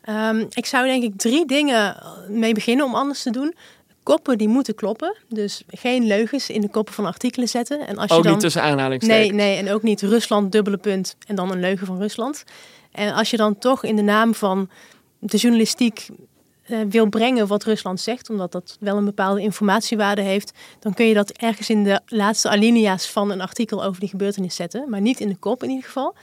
[0.09, 3.55] Um, ik zou denk ik drie dingen mee beginnen om anders te doen
[4.07, 5.17] koppen die moeten kloppen.
[5.29, 7.87] Dus geen leugens in de koppen van artikelen zetten.
[7.87, 8.33] En als Ook je dan...
[8.33, 9.37] niet tussen aanhalingstekens.
[9.37, 12.45] Nee, nee, en ook niet Rusland, dubbele punt en dan een leugen van Rusland.
[12.93, 14.69] En als je dan toch in de naam van
[15.19, 16.09] de journalistiek
[16.63, 21.07] eh, wil brengen wat Rusland zegt, omdat dat wel een bepaalde informatiewaarde heeft, dan kun
[21.07, 25.01] je dat ergens in de laatste alinea's van een artikel over die gebeurtenis zetten, maar
[25.01, 26.15] niet in de kop in ieder geval.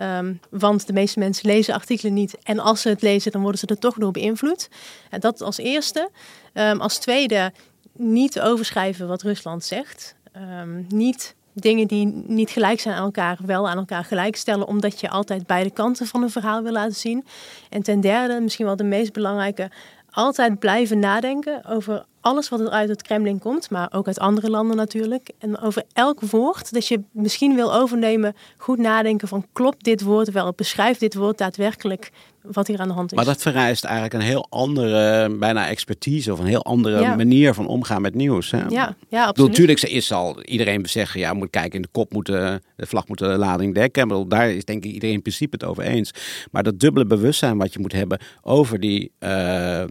[0.00, 2.38] Ehm, want de meeste mensen lezen artikelen niet.
[2.42, 4.68] En als ze het lezen, dan worden ze er toch door beïnvloed.
[5.10, 6.10] En dat als eerste.
[6.52, 7.52] Ehm, als tweede,
[7.92, 10.16] niet overschrijven wat Rusland zegt.
[10.32, 15.10] Ehm, niet dingen die niet gelijk zijn aan elkaar, wel aan elkaar gelijkstellen, omdat je
[15.10, 17.24] altijd beide kanten van een verhaal wil laten zien.
[17.68, 19.70] En ten derde, misschien wel de meest belangrijke,
[20.10, 24.50] altijd blijven nadenken over alles wat er uit het Kremlin komt, maar ook uit andere
[24.50, 25.30] landen natuurlijk.
[25.38, 30.30] En over elk woord dat je misschien wil overnemen, goed nadenken van klopt dit woord
[30.30, 32.10] wel, beschrijft dit woord daadwerkelijk
[32.42, 33.16] wat hier aan de hand is.
[33.16, 37.16] Maar dat vereist eigenlijk een heel andere, bijna expertise of een heel andere Ja.
[37.16, 38.50] manier van omgaan met nieuws.
[38.50, 38.58] Hè?
[38.58, 39.48] ja, ja, bedoel, absoluut.
[39.48, 43.08] natuurlijk is al iedereen zeggen, ja, moet kijken, in de kop moet de, de vlag
[43.08, 44.08] moet de lading dekken.
[44.08, 46.10] Bedoel, daar is denk ik iedereen in principe het over eens.
[46.50, 49.88] Maar dat dubbele bewustzijn wat je moet hebben over die, eh, eh,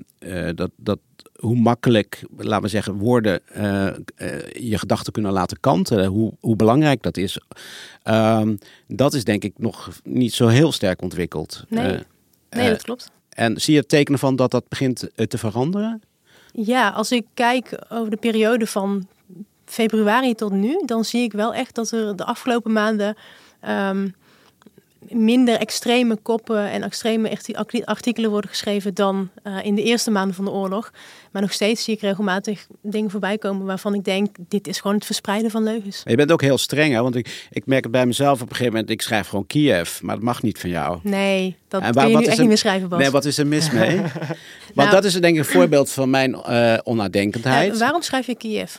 [0.55, 0.99] dat, dat,
[1.39, 3.95] hoe makkelijk, laten we zeggen, woorden eh, eh,
[4.53, 7.39] je gedachten kunnen laten kanten, hoe, hoe belangrijk dat is.
[8.03, 8.55] Ehm,
[8.87, 11.63] dat is denk ik nog niet zo heel sterk ontwikkeld.
[11.67, 11.95] Nee.
[11.95, 12.01] Eh,
[12.49, 13.11] nee, dat klopt.
[13.29, 16.01] en zie je tekenen van dat dat begint te veranderen?
[16.51, 19.07] Ja, als ik kijk over de periode van
[19.65, 23.15] februari tot nu, dan zie ik wel echt dat er de afgelopen maanden
[23.59, 24.07] ehm,
[25.09, 30.35] minder extreme koppen en extreme arti- artikelen worden geschreven dan eh, in de eerste maanden
[30.35, 30.91] van de oorlog.
[31.31, 34.95] Maar nog steeds zie ik regelmatig dingen voorbij komen waarvan ik denk, dit is gewoon
[34.95, 36.03] het verspreiden van leugens.
[36.03, 37.01] Maar je bent ook heel streng, hè?
[37.01, 38.89] want ik, ik merk het bij mezelf op een gegeven moment.
[38.89, 40.99] Ik schrijf gewoon Kiev, maar dat mag niet van jou.
[41.03, 42.99] Nee, dat En kun je nu echt is niet er- meer schrijven, Bas.
[42.99, 43.95] Nee, wat is er mis mee?
[44.01, 44.11] Want
[44.75, 47.73] Nou- dat is denk ik een voorbeeld van mijn eh onnadenkendheid.
[47.73, 48.75] Eh, waarom schrijf je Kiev?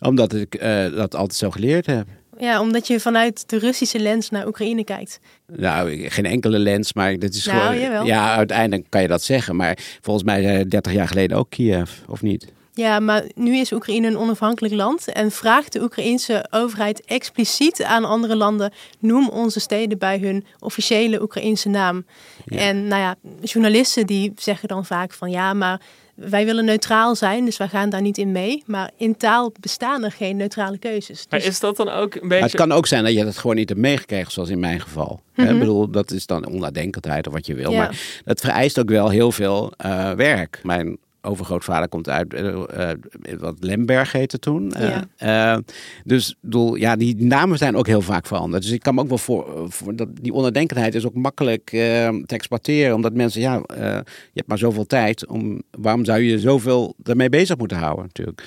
[0.00, 0.60] Omdat ik
[0.96, 2.06] dat altijd zo geleerd heb.
[2.38, 5.20] Ja, omdat je vanuit de Russische lens naar Oekraïne kijkt.
[5.46, 7.78] Nou, geen enkele lens, maar dit is Nou, gewoon...
[7.78, 8.04] jawel.
[8.04, 9.56] Ja, uiteindelijk kan je dat zeggen.
[9.56, 12.52] Maar volgens mij eh, 30 jaar geleden ook Kiev, of niet?
[12.76, 18.04] Ja, maar nu is Oekraïne een onafhankelijk land en vraagt de Oekraïense overheid expliciet aan
[18.04, 22.06] andere landen: noem onze steden bij hun officiële Oekraïense naam.
[22.46, 25.80] En nou ja, journalisten die zeggen dan vaak van ja, maar
[26.14, 28.62] wij willen neutraal zijn, dus wij gaan daar niet in mee.
[28.66, 31.26] Maar in taal bestaan er geen neutrale keuzes.
[31.30, 32.44] Maar Dus- is dat dan ook een Maar beetje...
[32.44, 35.20] het kan ook zijn dat je dat gewoon niet hebt meegekregen, zoals in mijn geval.
[35.32, 35.52] Hè, Mhm.
[35.52, 37.70] Ik bedoel, dat is dan onnadenkendheid of wat je wil.
[37.70, 37.78] Ja.
[37.78, 40.60] Maar dat vereist ook wel heel veel eh, werk.
[40.62, 42.98] Mijn overgrootvader komt uit eh, eh,
[43.38, 44.72] wat Lemberg heette toen.
[45.16, 45.56] Eh,
[46.04, 48.62] dus ik bedoel, ja, die namen zijn ook heel vaak veranderd.
[48.62, 52.08] Dus ik kan me ook wel voor, voor dat die onnadenkendheid is ook makkelijk eh,
[52.08, 54.02] te exploiteren, omdat mensen, ja, je
[54.34, 55.26] hebt maar zoveel tijd.
[55.26, 58.42] Om, waarom zou je zoveel ermee bezig moeten houden, natuurlijk?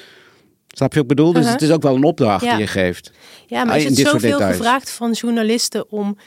[0.68, 1.32] Snap je wat ik bedoel?
[1.34, 1.54] Dus Uh-huh.
[1.60, 2.52] het is ook wel een opdracht Ja.
[2.52, 3.12] die je geeft.
[3.48, 6.18] ja, maar Ah, is het zoveel gevraagd van journalisten om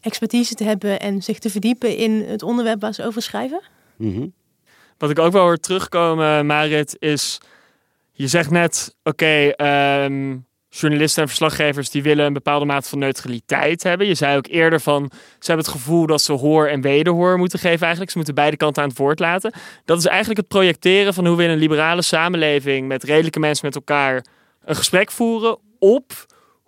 [0.00, 3.62] expertise te hebben en zich te verdiepen in het onderwerp waar ze over schrijven?
[3.96, 4.26] Mhm.
[5.04, 7.40] Wat ik ook wel hoor terugkomen, Marit, is...
[8.12, 10.36] Je zegt net, oké, ehm,
[10.68, 11.90] journalisten en verslaggevers...
[11.90, 14.06] die willen een bepaalde mate van neutraliteit hebben.
[14.06, 15.10] Je zei ook eerder van...
[15.12, 18.10] ze hebben het gevoel dat ze hoor en wederhoor moeten geven eigenlijk.
[18.10, 19.52] Ze moeten beide kanten aan het woord laten.
[19.84, 22.88] Dat is eigenlijk het projecteren van hoe we in een liberale samenleving...
[22.88, 24.24] met redelijke mensen met elkaar
[24.64, 25.58] een gesprek voeren...
[25.78, 26.12] op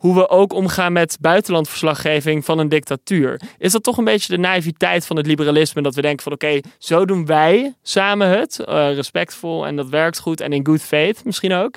[0.06, 3.40] hoe we ook omgaan met buitenlandverslaggeving van een dictatuur.
[3.58, 5.82] Is dat toch een beetje de naïviteit van het liberalisme?
[5.82, 8.58] Dat we denken van oké, zo doen wij samen het.
[8.58, 10.40] eh, respectvol en dat werkt goed.
[10.40, 11.74] En in good faith misschien ook.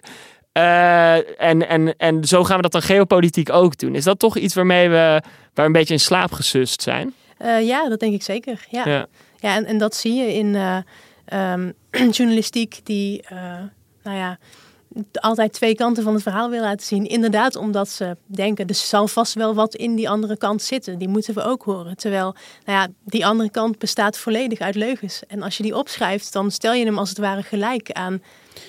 [0.52, 3.96] Eh, en, en, en zo gaan we dat dan geopolitiek ook doen.
[3.96, 5.22] Is dat toch iets waarmee we,
[5.54, 7.13] waar een beetje in slaap gesust zijn?
[7.38, 8.65] Eh, ja, dat denk ik zeker.
[8.70, 8.88] Ja.
[8.88, 9.08] Ja.
[9.39, 10.78] Ja, en, en dat zie je in eh,
[11.26, 11.72] ehm,
[12.18, 13.26] journalistiek die,
[14.04, 14.38] nou ja,
[15.13, 17.06] altijd twee kanten van het verhaal wil laten zien.
[17.08, 20.97] Inderdaad, omdat ze denken, er zal vast wel wat in die andere kant zitten.
[20.97, 21.97] Die moeten we ook horen.
[21.97, 25.21] Terwijl, nou ja, die andere kant bestaat volledig uit leugens.
[25.28, 28.21] En als je die opschrijft, dan stel je hem als het ware gelijk aan.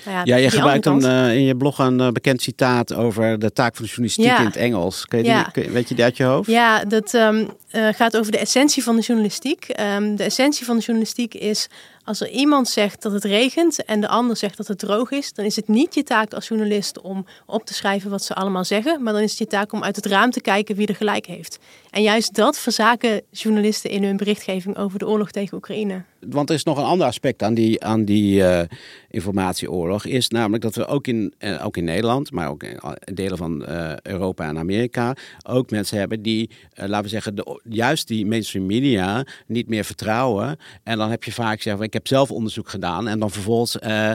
[0.04, 1.04] Nou ja, Ja, je gebruikt een, kant.
[1.04, 4.38] eh, in je blog een eh, bekend citaat over de taak van de journalistiek Ja.
[4.38, 5.06] in het Engels.
[5.06, 6.50] Kun je die, kun weet je die uit je hoofd?
[6.50, 9.64] Ja, dat ehm, eh, gaat over de essentie van de journalistiek.
[9.64, 11.68] Ehm, de essentie van de journalistiek is
[12.04, 15.32] als er iemand zegt dat het regent en de ander zegt dat het droog is,
[15.32, 18.64] dan is het niet je taak als journalist om op te schrijven wat ze allemaal
[18.64, 20.94] zeggen, maar dan is het je taak om uit het raam te kijken wie er
[20.94, 21.58] gelijk heeft.
[21.90, 26.02] En juist dat verzaken journalisten in hun berichtgeving over de oorlog tegen Oekraïne.
[26.20, 28.66] Want er is nog een ander aspect aan die, aan die eh,
[29.10, 30.04] informatieoorlog.
[30.04, 33.38] Is namelijk dat we ook in, eh, ook in Nederland, maar ook in al- delen
[33.38, 38.26] van eh, Europa en Amerika, ook mensen hebben die, eh, laten we zeggen, juist die
[38.26, 40.58] mainstream media niet meer vertrouwen.
[40.82, 43.09] En dan heb je vaak gezegd, ik heb zelf onderzoek gedaan.
[43.09, 44.12] En dan vervolgens eh,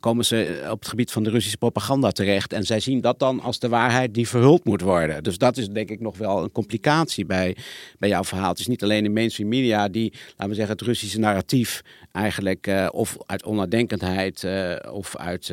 [0.00, 2.52] komen ze op het gebied van de Russische propaganda terecht.
[2.52, 5.22] En zij zien dat dan als de waarheid die verhuld moet worden.
[5.22, 7.56] Dus dat is denk ik nog wel een complicatie bij,
[7.98, 8.48] bij jouw verhaal.
[8.48, 12.66] Het is niet alleen de mainstream media die, laten we zeggen, het Russische narratief eigenlijk
[12.66, 14.46] uh, of uit onnadenkendheid
[14.90, 15.52] of uit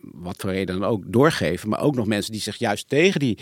[0.00, 1.68] wat voor reden dan ook doorgeven.
[1.68, 3.38] Maar ook nog mensen die zich juist tegen die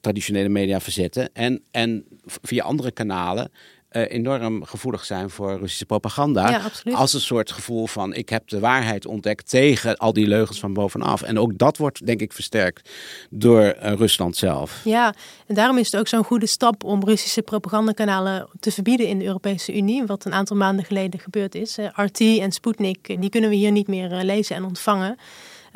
[0.00, 1.28] traditionele media verzetten.
[1.32, 2.04] En, en
[2.42, 3.50] via andere kanalen
[3.90, 6.50] enorm gevoelig zijn voor Russische propaganda.
[6.50, 10.60] Ja, als een soort gevoel van ik heb de waarheid ontdekt tegen al die leugens
[10.60, 11.22] van bovenaf.
[11.22, 12.90] En ook dat wordt denk ik versterkt
[13.30, 14.80] door uh, Rusland zelf.
[14.84, 15.14] Ja,
[15.46, 19.24] en daarom is het ook zo'n goede stap om Russische propagandakanalen te verbieden in de
[19.24, 20.06] Europese Unie.
[20.06, 21.78] Wat een aantal maanden geleden gebeurd is.
[21.78, 25.16] Uh, RT en Sputnik, die kunnen we hier niet meer lezen en ontvangen.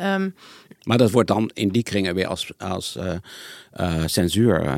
[0.00, 0.34] Um,
[0.82, 2.98] maar dat wordt dan in die kringen weer als, als
[4.06, 4.74] censuur.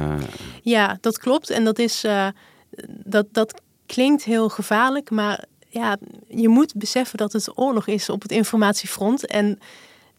[0.62, 1.50] Ja, dat klopt.
[1.50, 2.04] En dat is
[2.88, 5.96] dat, dat klinkt heel gevaarlijk, maar ja,
[6.28, 9.26] je moet beseffen dat het oorlog is op het informatiefront.
[9.26, 9.58] En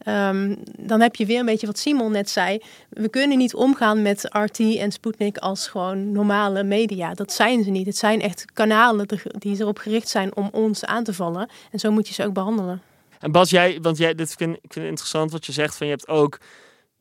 [0.06, 2.62] um, dan heb je weer een beetje wat Simon net zei.
[2.88, 7.14] We kunnen niet omgaan met RT en Sputnik als gewoon normale media.
[7.14, 7.86] Dat zijn ze niet.
[7.86, 9.06] Het zijn echt kanalen
[9.38, 11.48] die erop gericht zijn om ons aan te vallen.
[11.70, 12.82] En zo moet je ze ook behandelen.
[13.18, 15.76] En Bas, jij, want jij, dit vind, ik vind het interessant wat je zegt.
[15.76, 16.38] Van je hebt ook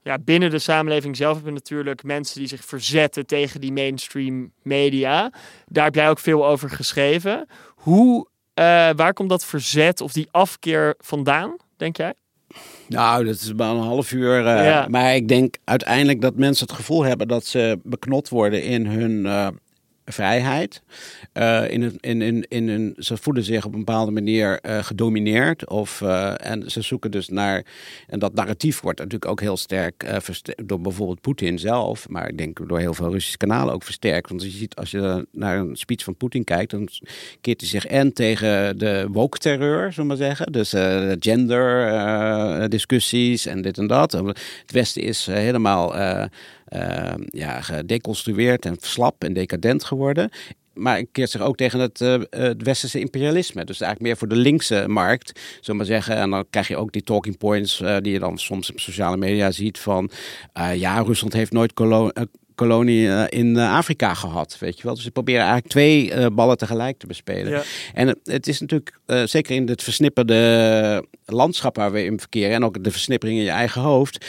[0.07, 5.31] ja, binnen de samenleving zelf hebben natuurlijk mensen die zich verzetten tegen die mainstream media.
[5.65, 7.47] Daar heb jij ook veel over geschreven.
[7.75, 12.13] Hoe, uh, waar komt dat verzet of die afkeer vandaan, denk jij?
[12.87, 14.39] Nou, dat is maar een half uur.
[14.39, 14.87] Uh, ja.
[14.89, 19.25] Maar ik denk uiteindelijk dat mensen het gevoel hebben dat ze beknot worden in hun
[19.25, 19.47] uh,
[20.11, 20.81] vrijheid.
[21.33, 24.83] Uh, in een, in, in, in een, ze voelen zich op een bepaalde manier uh,
[24.83, 25.69] gedomineerd.
[25.69, 27.65] Of, uh, en ze zoeken dus naar.
[28.07, 30.21] En dat narratief wordt natuurlijk ook heel sterk
[30.65, 32.09] door bijvoorbeeld Poetin zelf.
[32.09, 34.29] Maar ik denk door heel veel Russische kanalen ook versterkt.
[34.29, 36.87] Want je ziet, als je naar een speech van Poetin kijkt, dan
[37.41, 40.51] keert hij zich en tegen de woke-terreur, zullen we maar zeggen.
[40.51, 40.73] Dus
[41.19, 44.11] gender discussies en dit en dat.
[44.11, 45.95] Het Westen is helemaal
[47.29, 50.29] ja, gedeconstrueerd en slap en decadent geworden.
[50.77, 53.65] Maar keert zich ook tegen het, uh, het westerse imperialisme.
[53.65, 56.15] Dus eigenlijk meer voor de linkse markt, zullen maar zeggen.
[56.15, 59.17] En dan krijg je ook die talking points uh, die je dan soms op sociale
[59.17, 60.09] media ziet van...
[60.73, 61.73] ja, Rusland heeft nooit
[62.55, 64.57] kolonie eh, in eh, Afrika gehad.
[64.59, 64.93] Weet je wel?
[64.93, 67.51] Dus ze proberen eigenlijk twee ballen tegelijk te bespelen.
[67.51, 67.63] Ja.
[67.93, 72.55] En het is natuurlijk, zeker in het versnipperde landschap waar we in verkeren.
[72.55, 74.25] En ook de versnippering in je eigen hoofd.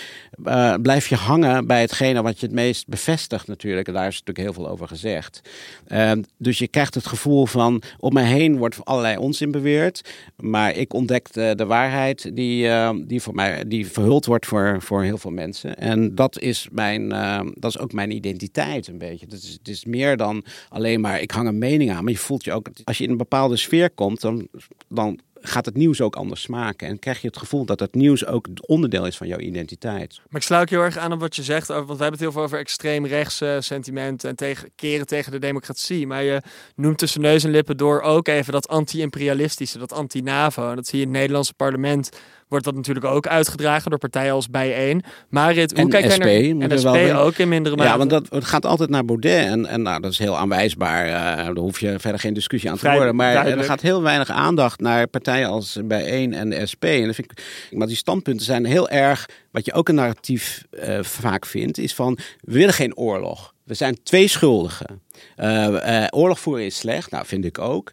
[0.83, 3.89] blijf je hangen bij hetgene wat je het meest bevestigt natuurlijk.
[3.89, 5.41] En daar is natuurlijk heel veel over gezegd.
[5.87, 10.11] Ehm, dus je krijgt het gevoel van, om mij heen wordt allerlei onzin beweerd.
[10.37, 12.69] Maar ik ontdek de, waarheid die,
[13.07, 15.77] die, voor mij, die verhuld wordt voor, voor heel veel mensen.
[15.77, 17.09] En dat is, mijn,
[17.55, 19.25] dat is ook mijn identiteit een beetje.
[19.25, 22.05] Het is, het is meer dan alleen maar ik hang een mening aan.
[22.05, 24.49] Maar je voelt je ook, als je in een bepaalde sfeer komt, dan,
[24.89, 26.89] dan gaat het nieuws ook anders smaken.
[26.89, 30.21] En krijg je het gevoel dat het nieuws ook onderdeel is van jouw identiteit.
[30.29, 31.67] Maar ik sluit heel erg aan op wat je zegt.
[31.67, 36.07] Want we hebben het heel veel over extreem rechtse sentimenten en keren tegen de democratie.
[36.07, 36.43] Maar je
[36.75, 40.75] noemt tussen neus en lippen door ook even dat anti-imperialistische, dat anti-NAVO.
[40.75, 42.11] Dat zie je in het Nederlandse parlement
[42.49, 45.03] wordt dat natuurlijk ook uitgedragen door partijen als Bijeen.
[45.29, 46.71] Marit, hoe en kijk SP, jij naar...
[46.71, 47.89] En SP wel ook in mindere mate.
[47.89, 49.47] Ja, want dat, het gaat altijd naar Baudet.
[49.47, 51.07] En, en nou, dat is heel aanwijsbaar.
[51.07, 53.17] Uh, daar hoef je verder geen discussie aan te worden.
[53.17, 53.63] Maar duidelijk.
[53.63, 56.85] er gaat heel weinig aandacht naar partijen als Bijeen en de SP.
[56.85, 59.29] En dat vind ik, maar die standpunten zijn heel erg...
[59.51, 62.19] Wat je ook een narratief uh, vaak vindt, is van...
[62.41, 63.55] We willen geen oorlog.
[63.65, 65.03] We zijn twee schuldigen.
[65.37, 67.91] Uh, oorlog voeren is slecht, nou vind ik ook.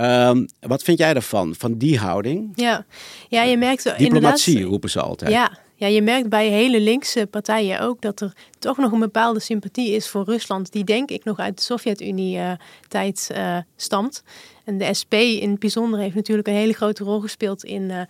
[0.00, 2.52] Um, wat vind jij daarvan, van die houding?
[2.54, 2.86] Ja,
[3.28, 5.30] ja je merkt Diplomatie roepen ze altijd.
[5.30, 9.40] Ja, ja, je merkt bij hele linkse partijen ook dat er toch nog een bepaalde
[9.40, 14.22] sympathie is voor Rusland, die denk ik nog uit de Sovjet-Unie-tijd uh, uh, stamt.
[14.64, 18.00] En de SP in het bijzonder heeft natuurlijk een hele grote rol gespeeld in uh,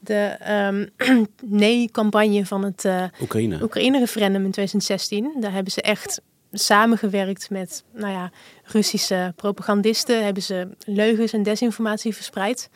[0.00, 0.90] de um,
[1.62, 2.88] nee-campagne van het
[3.20, 3.62] Oekraïne.
[3.62, 5.32] Oekraïne-referendum in 2016.
[5.40, 6.20] Daar hebben ze echt
[6.58, 8.30] samengewerkt met nou ja,
[8.64, 10.24] Russische propagandisten.
[10.24, 12.70] Hebben ze leugens en desinformatie verspreid.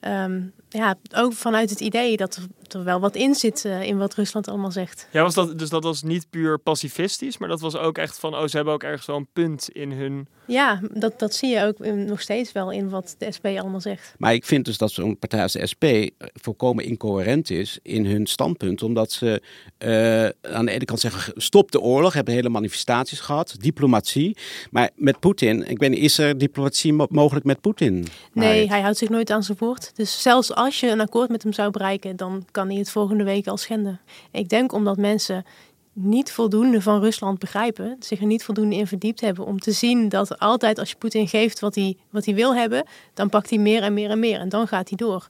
[0.00, 2.42] Um, ja, ook vanuit het idee dat er,
[2.74, 5.08] er wel wat in zit uh, in wat Rusland allemaal zegt.
[5.10, 8.34] Ja, was dat, dus dat was niet puur pacifistisch, maar dat was ook echt van,
[8.34, 10.28] oh, ze hebben ook ergens wel een punt in hun...
[10.46, 13.80] Ja, dat, dat zie je ook in, nog steeds wel in wat de SP allemaal
[13.80, 14.14] zegt.
[14.18, 18.06] Maar ik vind dus dat zo'n partij als de SP eh, volkomen incoherent is in
[18.06, 19.42] hun standpunt, omdat ze
[19.78, 24.36] uh, aan de ene kant zeggen, stop de oorlog, hebben hele manifestaties gehad, diplomatie,
[24.70, 28.06] maar met Poetin, ik weet niet, is er diplomatie mogelijk met Poetin?
[28.32, 29.90] Nee, hij houdt zich nooit aan zijn woord.
[29.94, 33.24] Dus zelfs als je een akkoord met hem zou bereiken, dan kan hij het volgende
[33.24, 34.00] week al schenden.
[34.30, 35.44] Ik denk omdat mensen
[35.92, 40.08] niet voldoende van Rusland begrijpen, zich er niet voldoende in verdiept hebben om te zien
[40.08, 42.84] dat altijd als je Poetin geeft wat hij, wat hij wil hebben,
[43.14, 45.28] dan pakt hij meer en meer en meer en dan gaat hij door.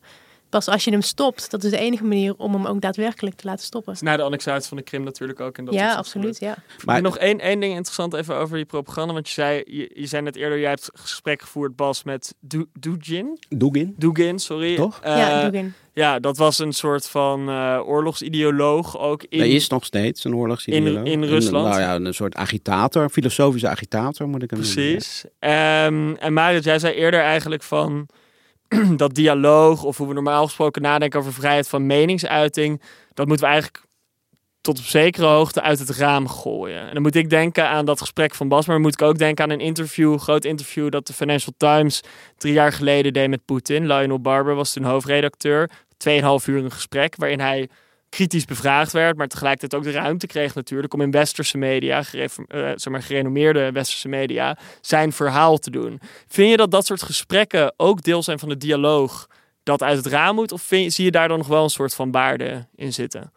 [0.55, 3.47] Pas als je hem stopt, dat is de enige manier om hem ook daadwerkelijk te
[3.47, 3.97] laten stoppen.
[4.01, 5.59] Na de annexatie van de Krim natuurlijk ook.
[5.59, 6.39] En dat ja, absoluut.
[6.39, 6.57] Ja.
[6.85, 9.13] Maar nog één, één ding interessant even over die propaganda.
[9.13, 12.67] Want je zei, je, je zei net eerder, jij hebt gesprek gevoerd, Bas, met Du-
[12.79, 13.39] Dugin.
[13.49, 13.95] Dugin.
[13.99, 14.77] Dugin, sorry.
[14.77, 15.01] Toch?
[15.03, 15.73] Eh, ja, doe ik in.
[15.93, 19.41] ja, dat was een soort van eh, oorlogsideoloog ook in...
[19.41, 21.05] Er is nog steeds een oorlogsideoloog.
[21.05, 21.65] In- in Rusland?
[21.65, 24.75] Een, nou ja, een soort agitator, filosofische agitator moet ik hem noemen.
[24.77, 25.25] Precies.
[25.39, 28.07] Ehm, en Marit, jij zei eerder eigenlijk van
[28.97, 33.53] dat dialoog, of hoe we normaal gesproken nadenken over vrijheid van meningsuiting, dat moeten we
[33.53, 33.85] eigenlijk
[34.61, 36.81] tot op zekere hoogte uit het raam gooien.
[36.81, 39.45] En dan moet ik denken aan dat gesprek van Bas, maar moet ik ook denken
[39.45, 42.01] aan een interview, een groot interview dat de Financial Times
[42.37, 43.87] drie jaar geleden deed met Poetin.
[43.87, 45.71] Lionel Barber was toen hoofdredacteur.
[45.97, 47.69] Tweeënhalf uur een gesprek waarin hij
[48.15, 52.29] kritisch bevraagd werd, maar tegelijkertijd ook de ruimte kreeg natuurlijk om in westerse media, eh,
[52.75, 56.01] zeg maar gerenommeerde westerse media, zijn verhaal te doen.
[56.29, 59.29] Vind je dat dat soort gesprekken ook deel zijn van de dialoog
[59.63, 60.53] dat uit het raam moet?
[60.53, 63.33] Of vind zie je daar dan nog wel een soort van waarde in zitten?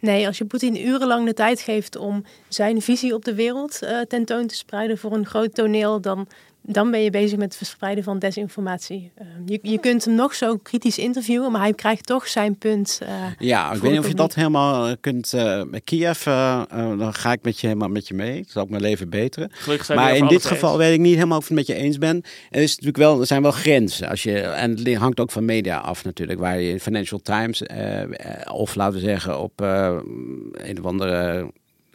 [0.00, 4.00] Nee, als je Poetin urenlang de tijd geeft om zijn visie op de wereld eh,
[4.00, 6.26] tentoon te spreiden voor een groot toneel, dan,
[6.66, 9.10] dan ben je bezig met het verspreiden van desinformatie.
[9.14, 13.00] Eh, je, je kunt hem nog zo kritisch interviewen, maar hij krijgt toch zijn punt.
[13.02, 13.08] eh,
[13.38, 15.32] Ja, ik weet niet of je dat helemaal eh, kunt.
[15.70, 16.24] met Kiev,
[16.98, 18.36] dan ga ik met je helemaal met je mee.
[18.42, 19.48] Dat zal ook mijn leven beteren.
[19.52, 20.78] Gelukkig zijn we Maar in dit geval eens.
[20.78, 22.22] weet ik niet helemaal of ik het met je eens ben.
[22.50, 24.08] Er, is natuurlijk wel, er zijn wel grenzen.
[24.08, 26.38] Als je, en het hangt ook van media af natuurlijk.
[26.38, 27.62] Waar je in Financial Times,
[28.52, 29.96] of laten we zeggen op eh,
[30.52, 31.46] een of andere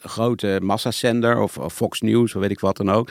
[0.01, 3.09] grote massazender of, of Fox News, of weet ik wat dan ook.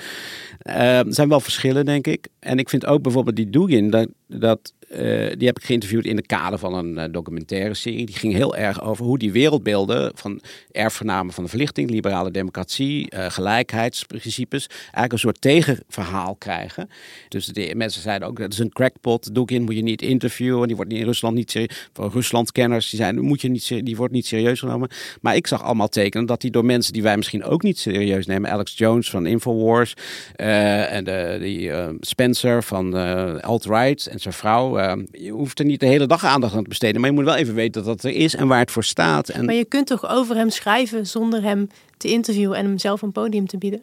[0.58, 2.28] Eh, er zijn wel verschillen, denk ik.
[2.38, 6.16] En ik vind ook bijvoorbeeld die Dugin, dat, dat, eh, die heb ik geïnterviewd in
[6.16, 8.06] de kader van een eh, documentaire serie.
[8.06, 13.10] Die ging heel erg over hoe die wereldbeelden van erfgenamen van de verlichting, liberale democratie,
[13.10, 16.90] eh, gelijkheidsprincipes, eigenlijk een soort tegenverhaal krijgen.
[17.28, 20.76] Dus de mensen zeiden ook, dat is een crackpot, Dugin moet je niet interviewen, die
[20.76, 24.26] wordt in Rusland niet serieus, voor Ruslandkenners, die zijn, moet je niet, die wordt niet
[24.26, 24.90] serieus genomen.
[25.20, 28.26] Maar ik zag allemaal tekenen dat die door mensen die wij misschien ook niet serieus
[28.26, 29.94] nemen, Alex Jones van Infowars
[30.34, 31.70] en de, die
[32.00, 32.94] Spencer van
[33.42, 34.77] Alt-Right en zijn vrouw.
[34.78, 37.24] Eh, je hoeft er niet de hele dag aandacht aan te besteden, maar je moet
[37.24, 39.28] wel even weten dat dat er is en waar het voor staat.
[39.28, 43.02] En, Maar je kunt toch over hem schrijven zonder hem te interviewen en hem zelf
[43.02, 43.82] een podium te bieden?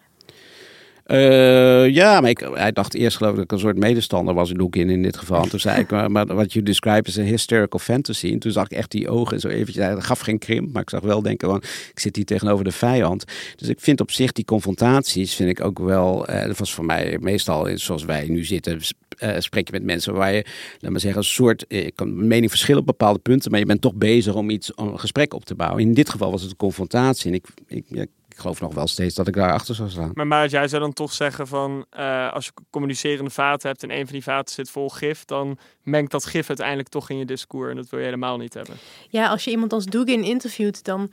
[1.05, 4.49] Eh, ja, maar ik, hij dacht eerst geloof ik dat ik een soort medestander was
[4.49, 5.43] in Loekin in dit geval.
[5.43, 8.31] En toen zei ik, maar, wat you describe is een hysterical fantasy.
[8.31, 10.89] En toen zag ik echt die ogen zo eventjes, hij gaf geen krimp, maar ik
[10.89, 11.57] zag wel denken, van,
[11.91, 13.23] ik zit hier tegenover de vijand.
[13.55, 16.85] Dus ik vind op zich die confrontaties, vind ik ook wel, eh, dat was voor
[16.85, 18.79] mij meestal zoals wij nu zitten,
[19.17, 20.45] eh, spreek je met mensen waar je,
[20.79, 21.65] laat maar zeggen, een soort,
[21.97, 24.99] mijn mening verschillen op bepaalde punten, maar je bent toch bezig om iets, om een
[24.99, 25.81] gesprek op te bouwen.
[25.81, 28.09] In dit geval was het een confrontatie en ik, ik, ik
[28.39, 30.11] geloof nog wel steeds dat ik daarachter zou staan.
[30.13, 33.91] Maar Marit, jij zou dan toch zeggen van, eh, als je communicerende vaten hebt en
[33.91, 37.25] een van die vaten zit vol gif, dan mengt dat gif uiteindelijk toch in je
[37.25, 38.75] discours en dat wil je helemaal niet hebben.
[39.09, 41.11] Ja, als je iemand als Dugin interviewt, dan,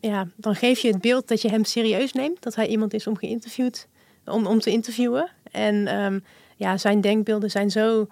[0.00, 2.42] ja, dan geef je het beeld dat je hem serieus neemt.
[2.42, 3.88] Dat hij iemand is om geïnterviewd,
[4.24, 5.30] om, om te interviewen.
[5.50, 6.18] En ehm,
[6.56, 8.06] ja, zijn denkbeelden zijn zo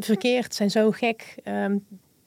[0.00, 1.34] verkeerd, zijn zo gek.
[1.44, 1.76] ehm,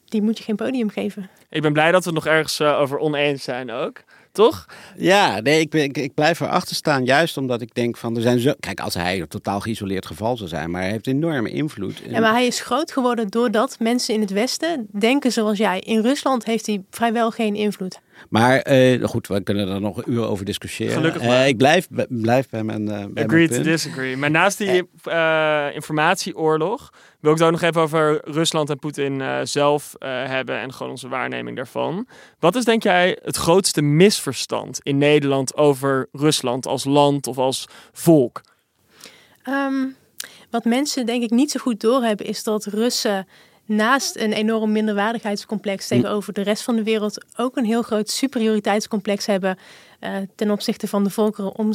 [0.05, 1.29] die moet je geen podium geven.
[1.49, 4.03] Ik ben blij dat we het nog ergens eh, over oneens zijn ook.
[4.33, 4.65] Toch?
[4.97, 7.05] Ja, nee, ik, ben, ik, ik blijf erachter staan.
[7.05, 8.53] Juist omdat ik denk van er zijn zo.
[8.59, 12.01] Kijk, als hij een totaal geïsoleerd geval zou zijn, maar hij heeft enorme invloed.
[12.07, 15.79] Ja, maar hij is groot geworden doordat mensen in het Westen denken zoals jij.
[15.79, 17.99] In Rusland heeft hij vrijwel geen invloed.
[18.29, 20.93] Maar eh, goed, we kunnen er nog een uur over discussiëren.
[20.93, 21.47] Gelukkig Eh, maar.
[21.47, 24.17] ik blijf, blijf bij mijn, eh bij mijn Agree to disagree.
[24.17, 29.21] Maar naast die eh, informatieoorlog wil ik het ook nog even over Rusland en Poetin
[29.21, 32.07] eh, zelf eh, hebben en gewoon onze waarneming daarvan.
[32.39, 37.65] Wat is denk jij het grootste misverstand in Nederland over Rusland als land of als
[37.91, 38.41] volk?
[39.43, 39.85] Ehm,
[40.49, 43.27] wat mensen denk ik niet zo goed doorhebben is dat Russen
[43.65, 49.25] naast een enorm minderwaardigheidscomplex tegenover de rest van de wereld ook een heel groot superioriteitscomplex
[49.25, 49.57] hebben
[49.99, 51.71] eh, ten opzichte van de volkeren om,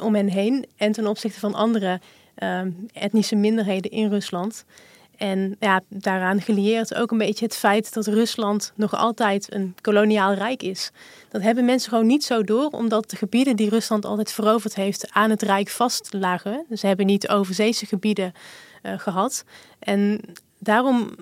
[0.00, 2.00] om, hen heen en ten opzichte van andere
[2.34, 4.64] ehm, etnische minderheden in Rusland.
[5.16, 10.32] En ja, daaraan gelieerd ook een beetje het feit dat Rusland nog altijd een koloniaal
[10.32, 10.90] rijk is.
[11.28, 15.12] Dat hebben mensen gewoon niet zo door, omdat de gebieden die Rusland altijd veroverd heeft
[15.12, 16.64] aan het rijk vastlagen.
[16.68, 18.32] Dus ze hebben niet overzeese gebieden
[18.82, 19.44] eh, gehad.
[19.78, 20.20] En
[20.58, 21.14] daarom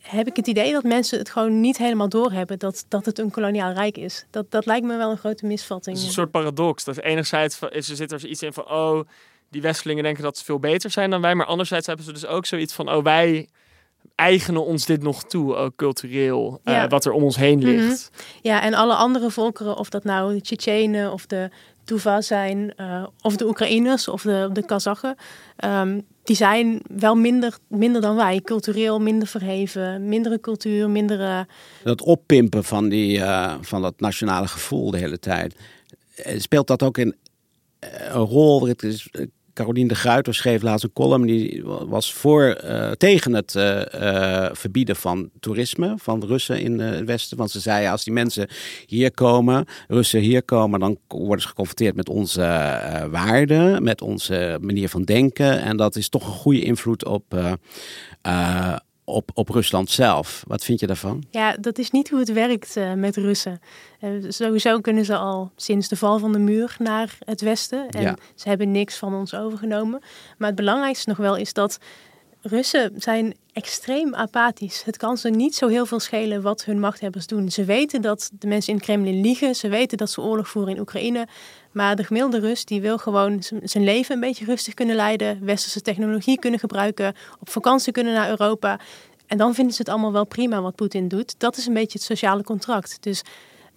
[0.00, 3.30] heb ik het idee dat mensen het gewoon niet helemaal doorhebben dat, dat het een
[3.30, 4.26] koloniaal rijk is.
[4.30, 5.96] Dat, dat lijkt me wel een grote misvatting.
[5.96, 6.84] Het is een soort paradox.
[6.84, 9.00] Dat enerzijds is, er zit er iets in van, oh,
[9.48, 11.34] die Westelingen denken dat ze veel beter zijn dan wij.
[11.34, 13.48] Maar anderzijds hebben ze dus ook zoiets van, oh, wij
[14.14, 18.10] eigenen ons dit nog toe, ook cultureel, eh, wat er om ons heen ligt.
[18.42, 21.50] Ja, en alle andere volkeren, of dat nou de Tsjetsjenen of de
[21.84, 25.16] Tuva zijn, eh, of de Oekraïners of de, de Kazachen,
[25.56, 28.40] ehm, die zijn wel minder, minder dan wij.
[28.40, 31.46] Cultureel minder verheven, mindere cultuur, mindere...
[31.84, 35.54] Dat oppimpen van, die, uh, van dat nationale gevoel de hele tijd.
[36.14, 37.16] Eh, speelt dat ook in
[37.88, 38.66] een rol?
[38.66, 39.08] Het is,
[39.54, 44.48] Caroline de Gruyter schreef laatst een column die was voor, uh, tegen het uh, uh,
[44.52, 47.36] verbieden van toerisme van Russen in het Westen.
[47.36, 48.48] Want ze zei als die mensen
[48.86, 52.40] hier komen, Russen hier komen, dan worden ze geconfronteerd met onze
[53.10, 55.62] waarden, met onze manier van denken.
[55.62, 57.24] En dat is toch een goede invloed op
[59.12, 60.44] op, op Rusland zelf.
[60.46, 61.24] Wat vind je daarvan?
[61.30, 63.60] Ja, dat is niet hoe het werkt uh, met Russen.
[64.00, 67.88] Uh, sowieso kunnen ze al sinds de val van de muur naar het westen.
[67.88, 68.16] En ja.
[68.34, 70.02] ze hebben niks van ons overgenomen.
[70.38, 71.78] Maar het belangrijkste nog wel is dat
[72.42, 74.82] Russen zijn extreem apathisch.
[74.84, 77.50] Het kan ze niet zo heel veel schelen wat hun machthebbers doen.
[77.50, 79.54] Ze weten dat de mensen in het Kremlin liegen.
[79.54, 81.26] Ze weten dat ze oorlog voeren in Oekraïne.
[81.72, 85.44] Maar de gemiddelde Rus die wil gewoon zijn leven een beetje rustig kunnen leiden.
[85.44, 87.14] Westerse technologie kunnen gebruiken.
[87.40, 88.78] Op vakantie kunnen naar Europa.
[89.26, 91.34] En dan vinden ze het allemaal wel prima wat Poetin doet.
[91.38, 92.96] Dat is een beetje het sociale contract.
[93.00, 93.22] Dus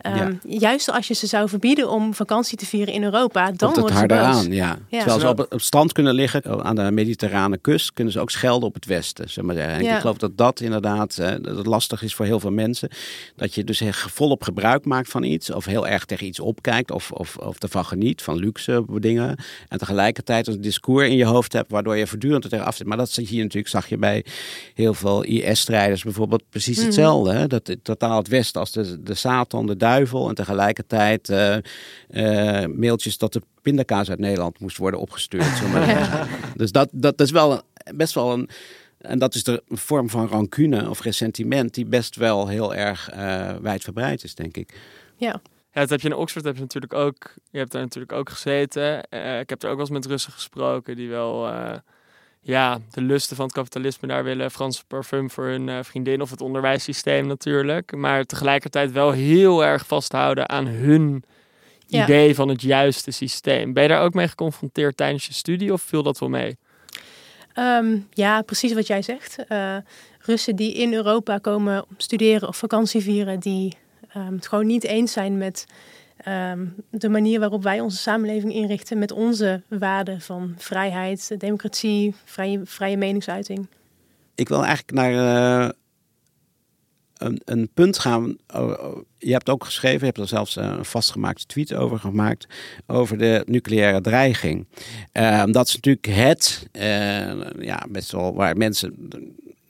[0.01, 3.89] Um, Juist als je ze zou verbieden om vakantie te vieren in Europa, dan wordt
[3.89, 4.51] het harder aan.
[4.51, 4.77] Ja.
[4.87, 4.97] ja.
[4.97, 8.67] Terwijl ze op het strand kunnen liggen aan de mediterrane kust, kunnen ze ook schelden
[8.67, 9.29] op het westen.
[9.29, 9.55] Zeg maar.
[9.55, 12.89] En ik geloof dat dat inderdaad dat lastig is voor heel veel mensen.
[13.35, 17.11] Dat je dus volop gebruik maakt van iets, of heel erg tegen iets opkijkt, of,
[17.11, 19.37] of, of ervan geniet, van luxe dingen.
[19.67, 22.87] En tegelijkertijd een discours in je hoofd hebt, waardoor je voortdurend er tegen af zit.
[22.87, 24.25] Maar dat zie je natuurlijk, zag je bij
[24.73, 26.85] heel veel IS-strijders bijvoorbeeld precies mhm.
[26.85, 27.33] hetzelfde.
[27.33, 27.47] Hè?
[27.47, 30.29] Dat totaal het westen als de, de Satan, de duivel.
[30.29, 31.55] En tegelijkertijd uh,
[32.09, 35.61] uh, mailtjes dat de pindakaas uit Nederland moest worden opgestuurd.
[36.55, 37.61] Dus dat, dat is wel
[37.95, 38.49] best wel een.
[38.97, 43.55] En dat is de vorm van rancune of ressentiment die best wel heel erg uh,
[43.61, 44.79] wijdverbreid is, denk ik.
[45.15, 45.41] Ja.
[45.71, 47.33] Ja, dat heb je in Oxford heb je natuurlijk ook.
[47.51, 48.97] Je hebt daar natuurlijk ook gezeten.
[49.39, 51.47] ik heb er ook wel eens met Russen gesproken die wel
[52.47, 54.51] ja, de lusten van het kapitalisme daar willen.
[54.51, 57.95] Franse parfum voor hun uh, vriendin of het onderwijssysteem natuurlijk.
[57.95, 61.23] Maar tegelijkertijd wel heel erg vasthouden aan hun
[61.87, 63.73] idee van het juiste systeem.
[63.73, 66.57] Ben je daar ook mee geconfronteerd tijdens je studie of viel dat wel mee?
[67.53, 69.37] Ehm, ja, precies wat jij zegt.
[69.49, 69.75] Uh,
[70.19, 73.77] Russen die in Europa komen studeren of vakantie vieren, die
[74.17, 75.65] um, het gewoon niet eens zijn met
[76.25, 82.61] Ehm, de manier waarop wij onze samenleving inrichten met onze waarden van vrijheid, democratie, vrije,
[82.63, 83.67] vrije meningsuiting.
[84.35, 85.69] Ik wil eigenlijk naar uh,
[87.17, 88.37] een, een, punt gaan.
[88.53, 92.47] Oh, oh, je hebt ook geschreven, je hebt er zelfs een vastgemaakte tweet over gemaakt,
[92.85, 94.67] over de nucleaire dreiging.
[95.13, 99.09] Uh, dat is natuurlijk het, uh, ja, best wel waar mensen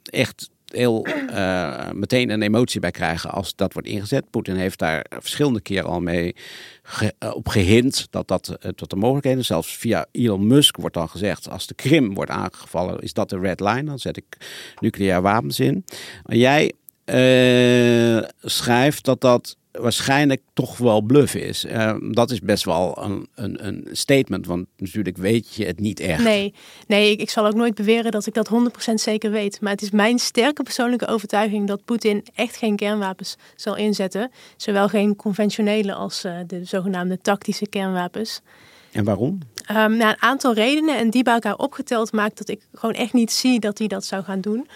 [0.04, 4.30] echt heel uh, meteen een emotie bij krijgen als dat wordt ingezet.
[4.30, 6.36] Poetin heeft daar verschillende keren al mee
[7.00, 9.46] eh, op gehind dat dat uh, tot de mogelijkheden.
[9.46, 13.40] Zelfs via Elon Musk wordt dan gezegd: als de Krim wordt aangevallen, is dat de
[13.40, 13.84] red line.
[13.84, 14.38] Dan zet ik
[14.80, 15.86] nucleair wapens in.
[16.26, 16.72] Jij
[18.42, 21.66] schrijft dat dat waarschijnlijk toch wel bluff is.
[21.66, 26.00] Uh, dat is best wel een, een, een, statement, want natuurlijk weet je het niet
[26.00, 26.24] echt.
[26.24, 26.54] Nee,
[26.88, 28.50] nee ik, ik zal ook nooit beweren dat ik dat
[28.90, 29.62] 100% zeker weet.
[29.62, 34.32] Maar het is mijn sterke persoonlijke overtuiging dat Poetin echt geen kernwapens zal inzetten.
[34.58, 38.42] Zowel geen conventionele als uh, de zogenaamde tactische kernwapens.
[38.92, 39.40] En waarom?
[39.72, 43.14] Um, nou, een aantal redenen en die bij elkaar opgeteld maakt dat ik gewoon echt
[43.14, 44.68] niet zie dat hij dat zou gaan doen.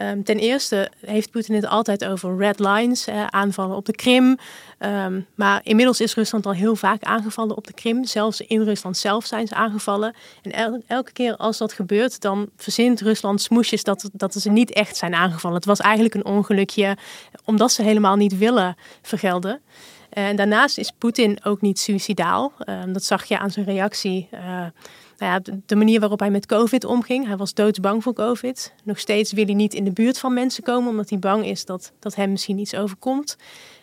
[0.00, 4.38] Um, ten eerste heeft Poetin het altijd over red lines, aanvallen op de Krim.
[4.78, 8.04] Um, maar inmiddels is Rusland al heel vaak aangevallen op de Krim.
[8.04, 10.14] Zelfs in Rusland zelf zijn ze aangevallen.
[10.42, 14.96] En elke keer als dat gebeurt, dan verzint Rusland smoesjes dat, dat ze niet echt
[14.96, 15.56] zijn aangevallen.
[15.56, 16.96] Het was eigenlijk een ongelukje,
[17.44, 19.60] omdat ze helemaal niet willen vergelden.
[20.08, 22.52] En daarnaast is Poetin ook niet suicidaal.
[22.68, 24.28] Um, dat zag je aan zijn reactie.
[24.34, 24.66] Uh,
[25.18, 27.26] nou ja, de, manier waarop hij met COVID omging.
[27.26, 28.72] Hij was doodsbang voor COVID.
[28.84, 31.64] Nog steeds wil hij niet in de buurt van mensen komen, omdat hij bang is
[31.64, 33.36] dat, dat hem misschien iets overkomt.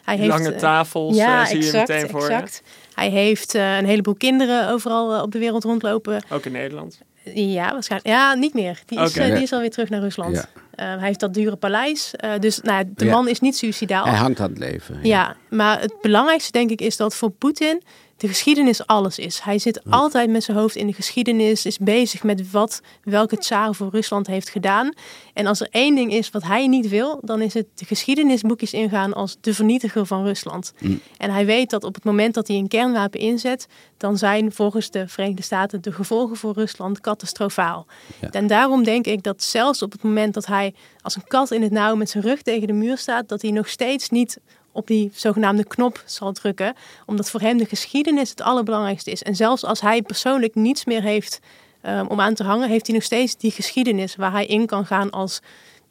[0.03, 2.61] Hij heeft, Lange eh, tafels ja, uh, zie exact, je meteen voor exact.
[2.93, 6.23] Hij heeft uh, een heleboel kinderen overal op de wereld rondlopen.
[6.29, 6.99] Ook in Nederland?
[7.33, 8.15] Ja, waarschijnlijk.
[8.15, 8.81] Ja, niet meer.
[8.85, 9.31] Die is, okay.
[9.31, 10.47] die is alweer terug naar Rusland.
[10.75, 10.85] Ja.
[10.85, 12.11] hij heeft dat dure paleis.
[12.39, 14.05] dus nou, de man is niet suicidaal.
[14.05, 14.99] Hij hangt aan het leven.
[15.01, 15.35] Ja.
[15.49, 17.81] maar het belangrijkste denk ik is dat voor Poetin
[18.17, 19.39] de geschiedenis alles is.
[19.39, 23.73] Hij zit altijd met zijn hoofd in de geschiedenis, is bezig met wat welke tsaar
[23.73, 24.93] voor Rusland heeft gedaan.
[25.33, 28.73] En als er één ding is wat hij niet wil, dan is het de geschiedenisboekjes
[28.73, 30.73] ingaan als de vernietiger van Rusland.
[30.79, 30.99] Mm.
[31.17, 34.91] En hij weet dat op het moment dat hij een kernwapen inzet, dan zijn volgens
[34.91, 37.85] de Verenigde Staten de gevolgen voor Rusland catastrofaal.
[38.31, 41.61] En daarom denk ik dat zelfs op het moment dat hij als een kat in
[41.61, 44.39] het nauw met zijn rug tegen de muur staat, dat hij nog steeds niet
[44.75, 46.73] op die zogenaamde knop zal drukken.
[47.05, 49.23] Omdat voor hem de geschiedenis het allerbelangrijkste is.
[49.23, 51.39] En zelfs als hij persoonlijk niets meer heeft
[51.81, 54.85] ehm, om aan te hangen, heeft hij nog steeds die geschiedenis waar hij in kan
[54.85, 55.41] gaan als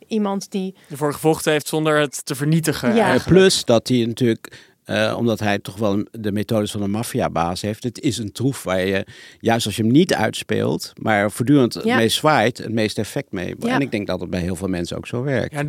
[0.07, 0.75] iemand die.
[0.91, 2.95] Ervoor gevochten heeft zonder het te vernietigen.
[2.95, 3.19] Ja.
[3.27, 7.83] Plus dat hij natuurlijk, eh, omdat hij toch wel de methodes van een maffiabaas heeft.
[7.85, 9.07] Het is een troef waar je,
[9.41, 11.97] juist als je hem niet uitspeelt, maar voortdurend Ja.
[11.97, 13.55] meest zwaait, het meeste effect mee.
[13.59, 13.75] Ja.
[13.75, 15.53] En ik denk dat het bij heel veel mensen ook zo werkt.
[15.55, 15.65] Ja,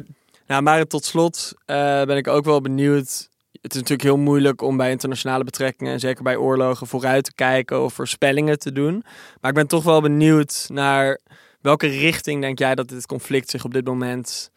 [0.48, 3.30] nou, maar tot slot eh, ben ik ook wel benieuwd.
[3.62, 7.34] Het is natuurlijk heel moeilijk om bij internationale betrekkingen en zeker bij oorlogen vooruit te
[7.34, 9.04] kijken of voorspellingen te doen.
[9.41, 11.20] Maar ik ben toch wel benieuwd naar
[11.62, 14.52] welke richting denk jij dat dit conflict zich op dit moment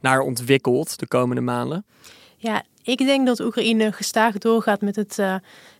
[0.00, 1.84] naar ontwikkelt de komende maanden?
[2.36, 5.34] Ja, ik denk dat Oekraïne gestaag doorgaat met het eh,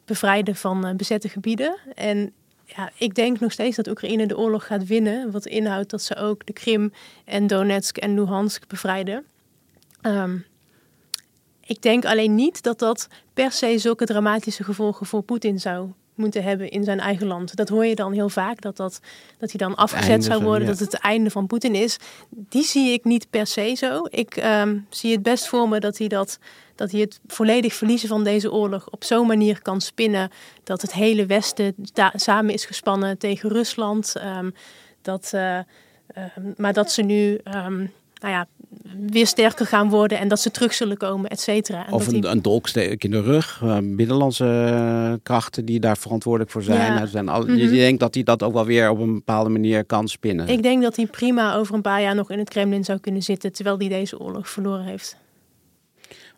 [0.05, 1.79] bevrijden van eh, bezette gebieden.
[1.95, 2.33] En
[2.65, 5.31] ja, ik denk nog steeds dat Oekraïne de oorlog gaat winnen.
[5.31, 6.93] Wat inhoudt dat ze ook de Krim
[7.25, 9.25] en Donetsk en Luhansk bevrijden.
[10.01, 10.39] Ehm,
[11.65, 16.43] ik denk alleen niet dat dat per se zulke dramatische gevolgen voor Poetin zou moeten
[16.43, 17.57] hebben in zijn eigen land.
[17.57, 19.01] Dat hoor je dan heel vaak, dat, dat,
[19.39, 20.69] dat hij dan afgezet zou van- worden, ja.
[20.71, 21.97] dat het het einde van Poetin is.
[22.31, 24.03] Die zie ik niet per se zo.
[24.11, 26.39] Ik ehm, zie het best voor me dat hij, dat,
[26.75, 30.31] dat hij het volledig verliezen van deze oorlog op zo'n manier kan spinnen
[30.65, 31.75] dat het hele Westen
[32.15, 34.17] samen is gespannen tegen Rusland.
[34.17, 34.51] Ehm,
[35.03, 35.59] dat, eh,
[36.57, 37.41] maar dat ze nu
[38.19, 38.47] nou ja,
[39.11, 41.87] weer sterker gaan worden en dat ze terug zullen komen, et cetera.
[41.91, 43.61] Of een, hij- een dolksteek in de rug.
[43.62, 46.93] eh, binnenlandse eh, krachten die daar verantwoordelijk voor zijn.
[46.93, 47.07] Ja.
[47.07, 47.57] Zijn al, Mhm.
[47.57, 50.49] Je denkt dat hij dat ook wel weer op een bepaalde manier kan spinnen.
[50.49, 53.23] Ik denk dat hij prima over een paar jaar nog in het Kremlin zou kunnen
[53.23, 55.16] zitten, terwijl hij deze oorlog verloren heeft.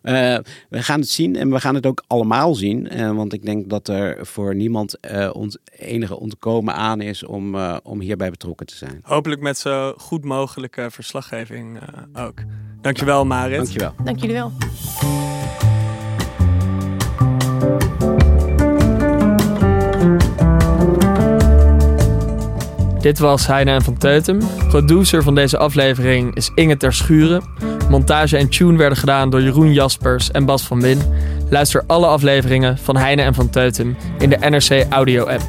[0.01, 0.37] Eh,
[0.69, 2.89] we gaan het zien en we gaan het ook allemaal zien.
[2.89, 7.55] eh, want ik denk dat er voor niemand eh, ont, enige ontkomen aan is om,
[7.55, 8.99] eh, om hierbij betrokken te zijn.
[9.03, 11.79] Hopelijk met zo goed mogelijke verslaggeving
[12.13, 12.39] eh, ook.
[12.81, 13.55] Dankjewel Marit.
[13.57, 13.93] Dankjewel.
[14.03, 14.51] Dank jullie wel.
[22.99, 24.39] Dit was Heine en van Teutem.
[24.69, 27.41] Producer van deze aflevering is Inge Ter Schuren.
[27.91, 31.01] Montage en tune werden gedaan door Jeroen Jaspers en Bas van Win.
[31.49, 35.41] Luister alle afleveringen van Heine en van Teutem in de NRC Audio app.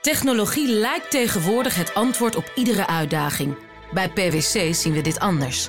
[0.00, 3.54] Technologie lijkt tegenwoordig het antwoord op iedere uitdaging.
[3.92, 5.68] Bij PwC zien we dit anders.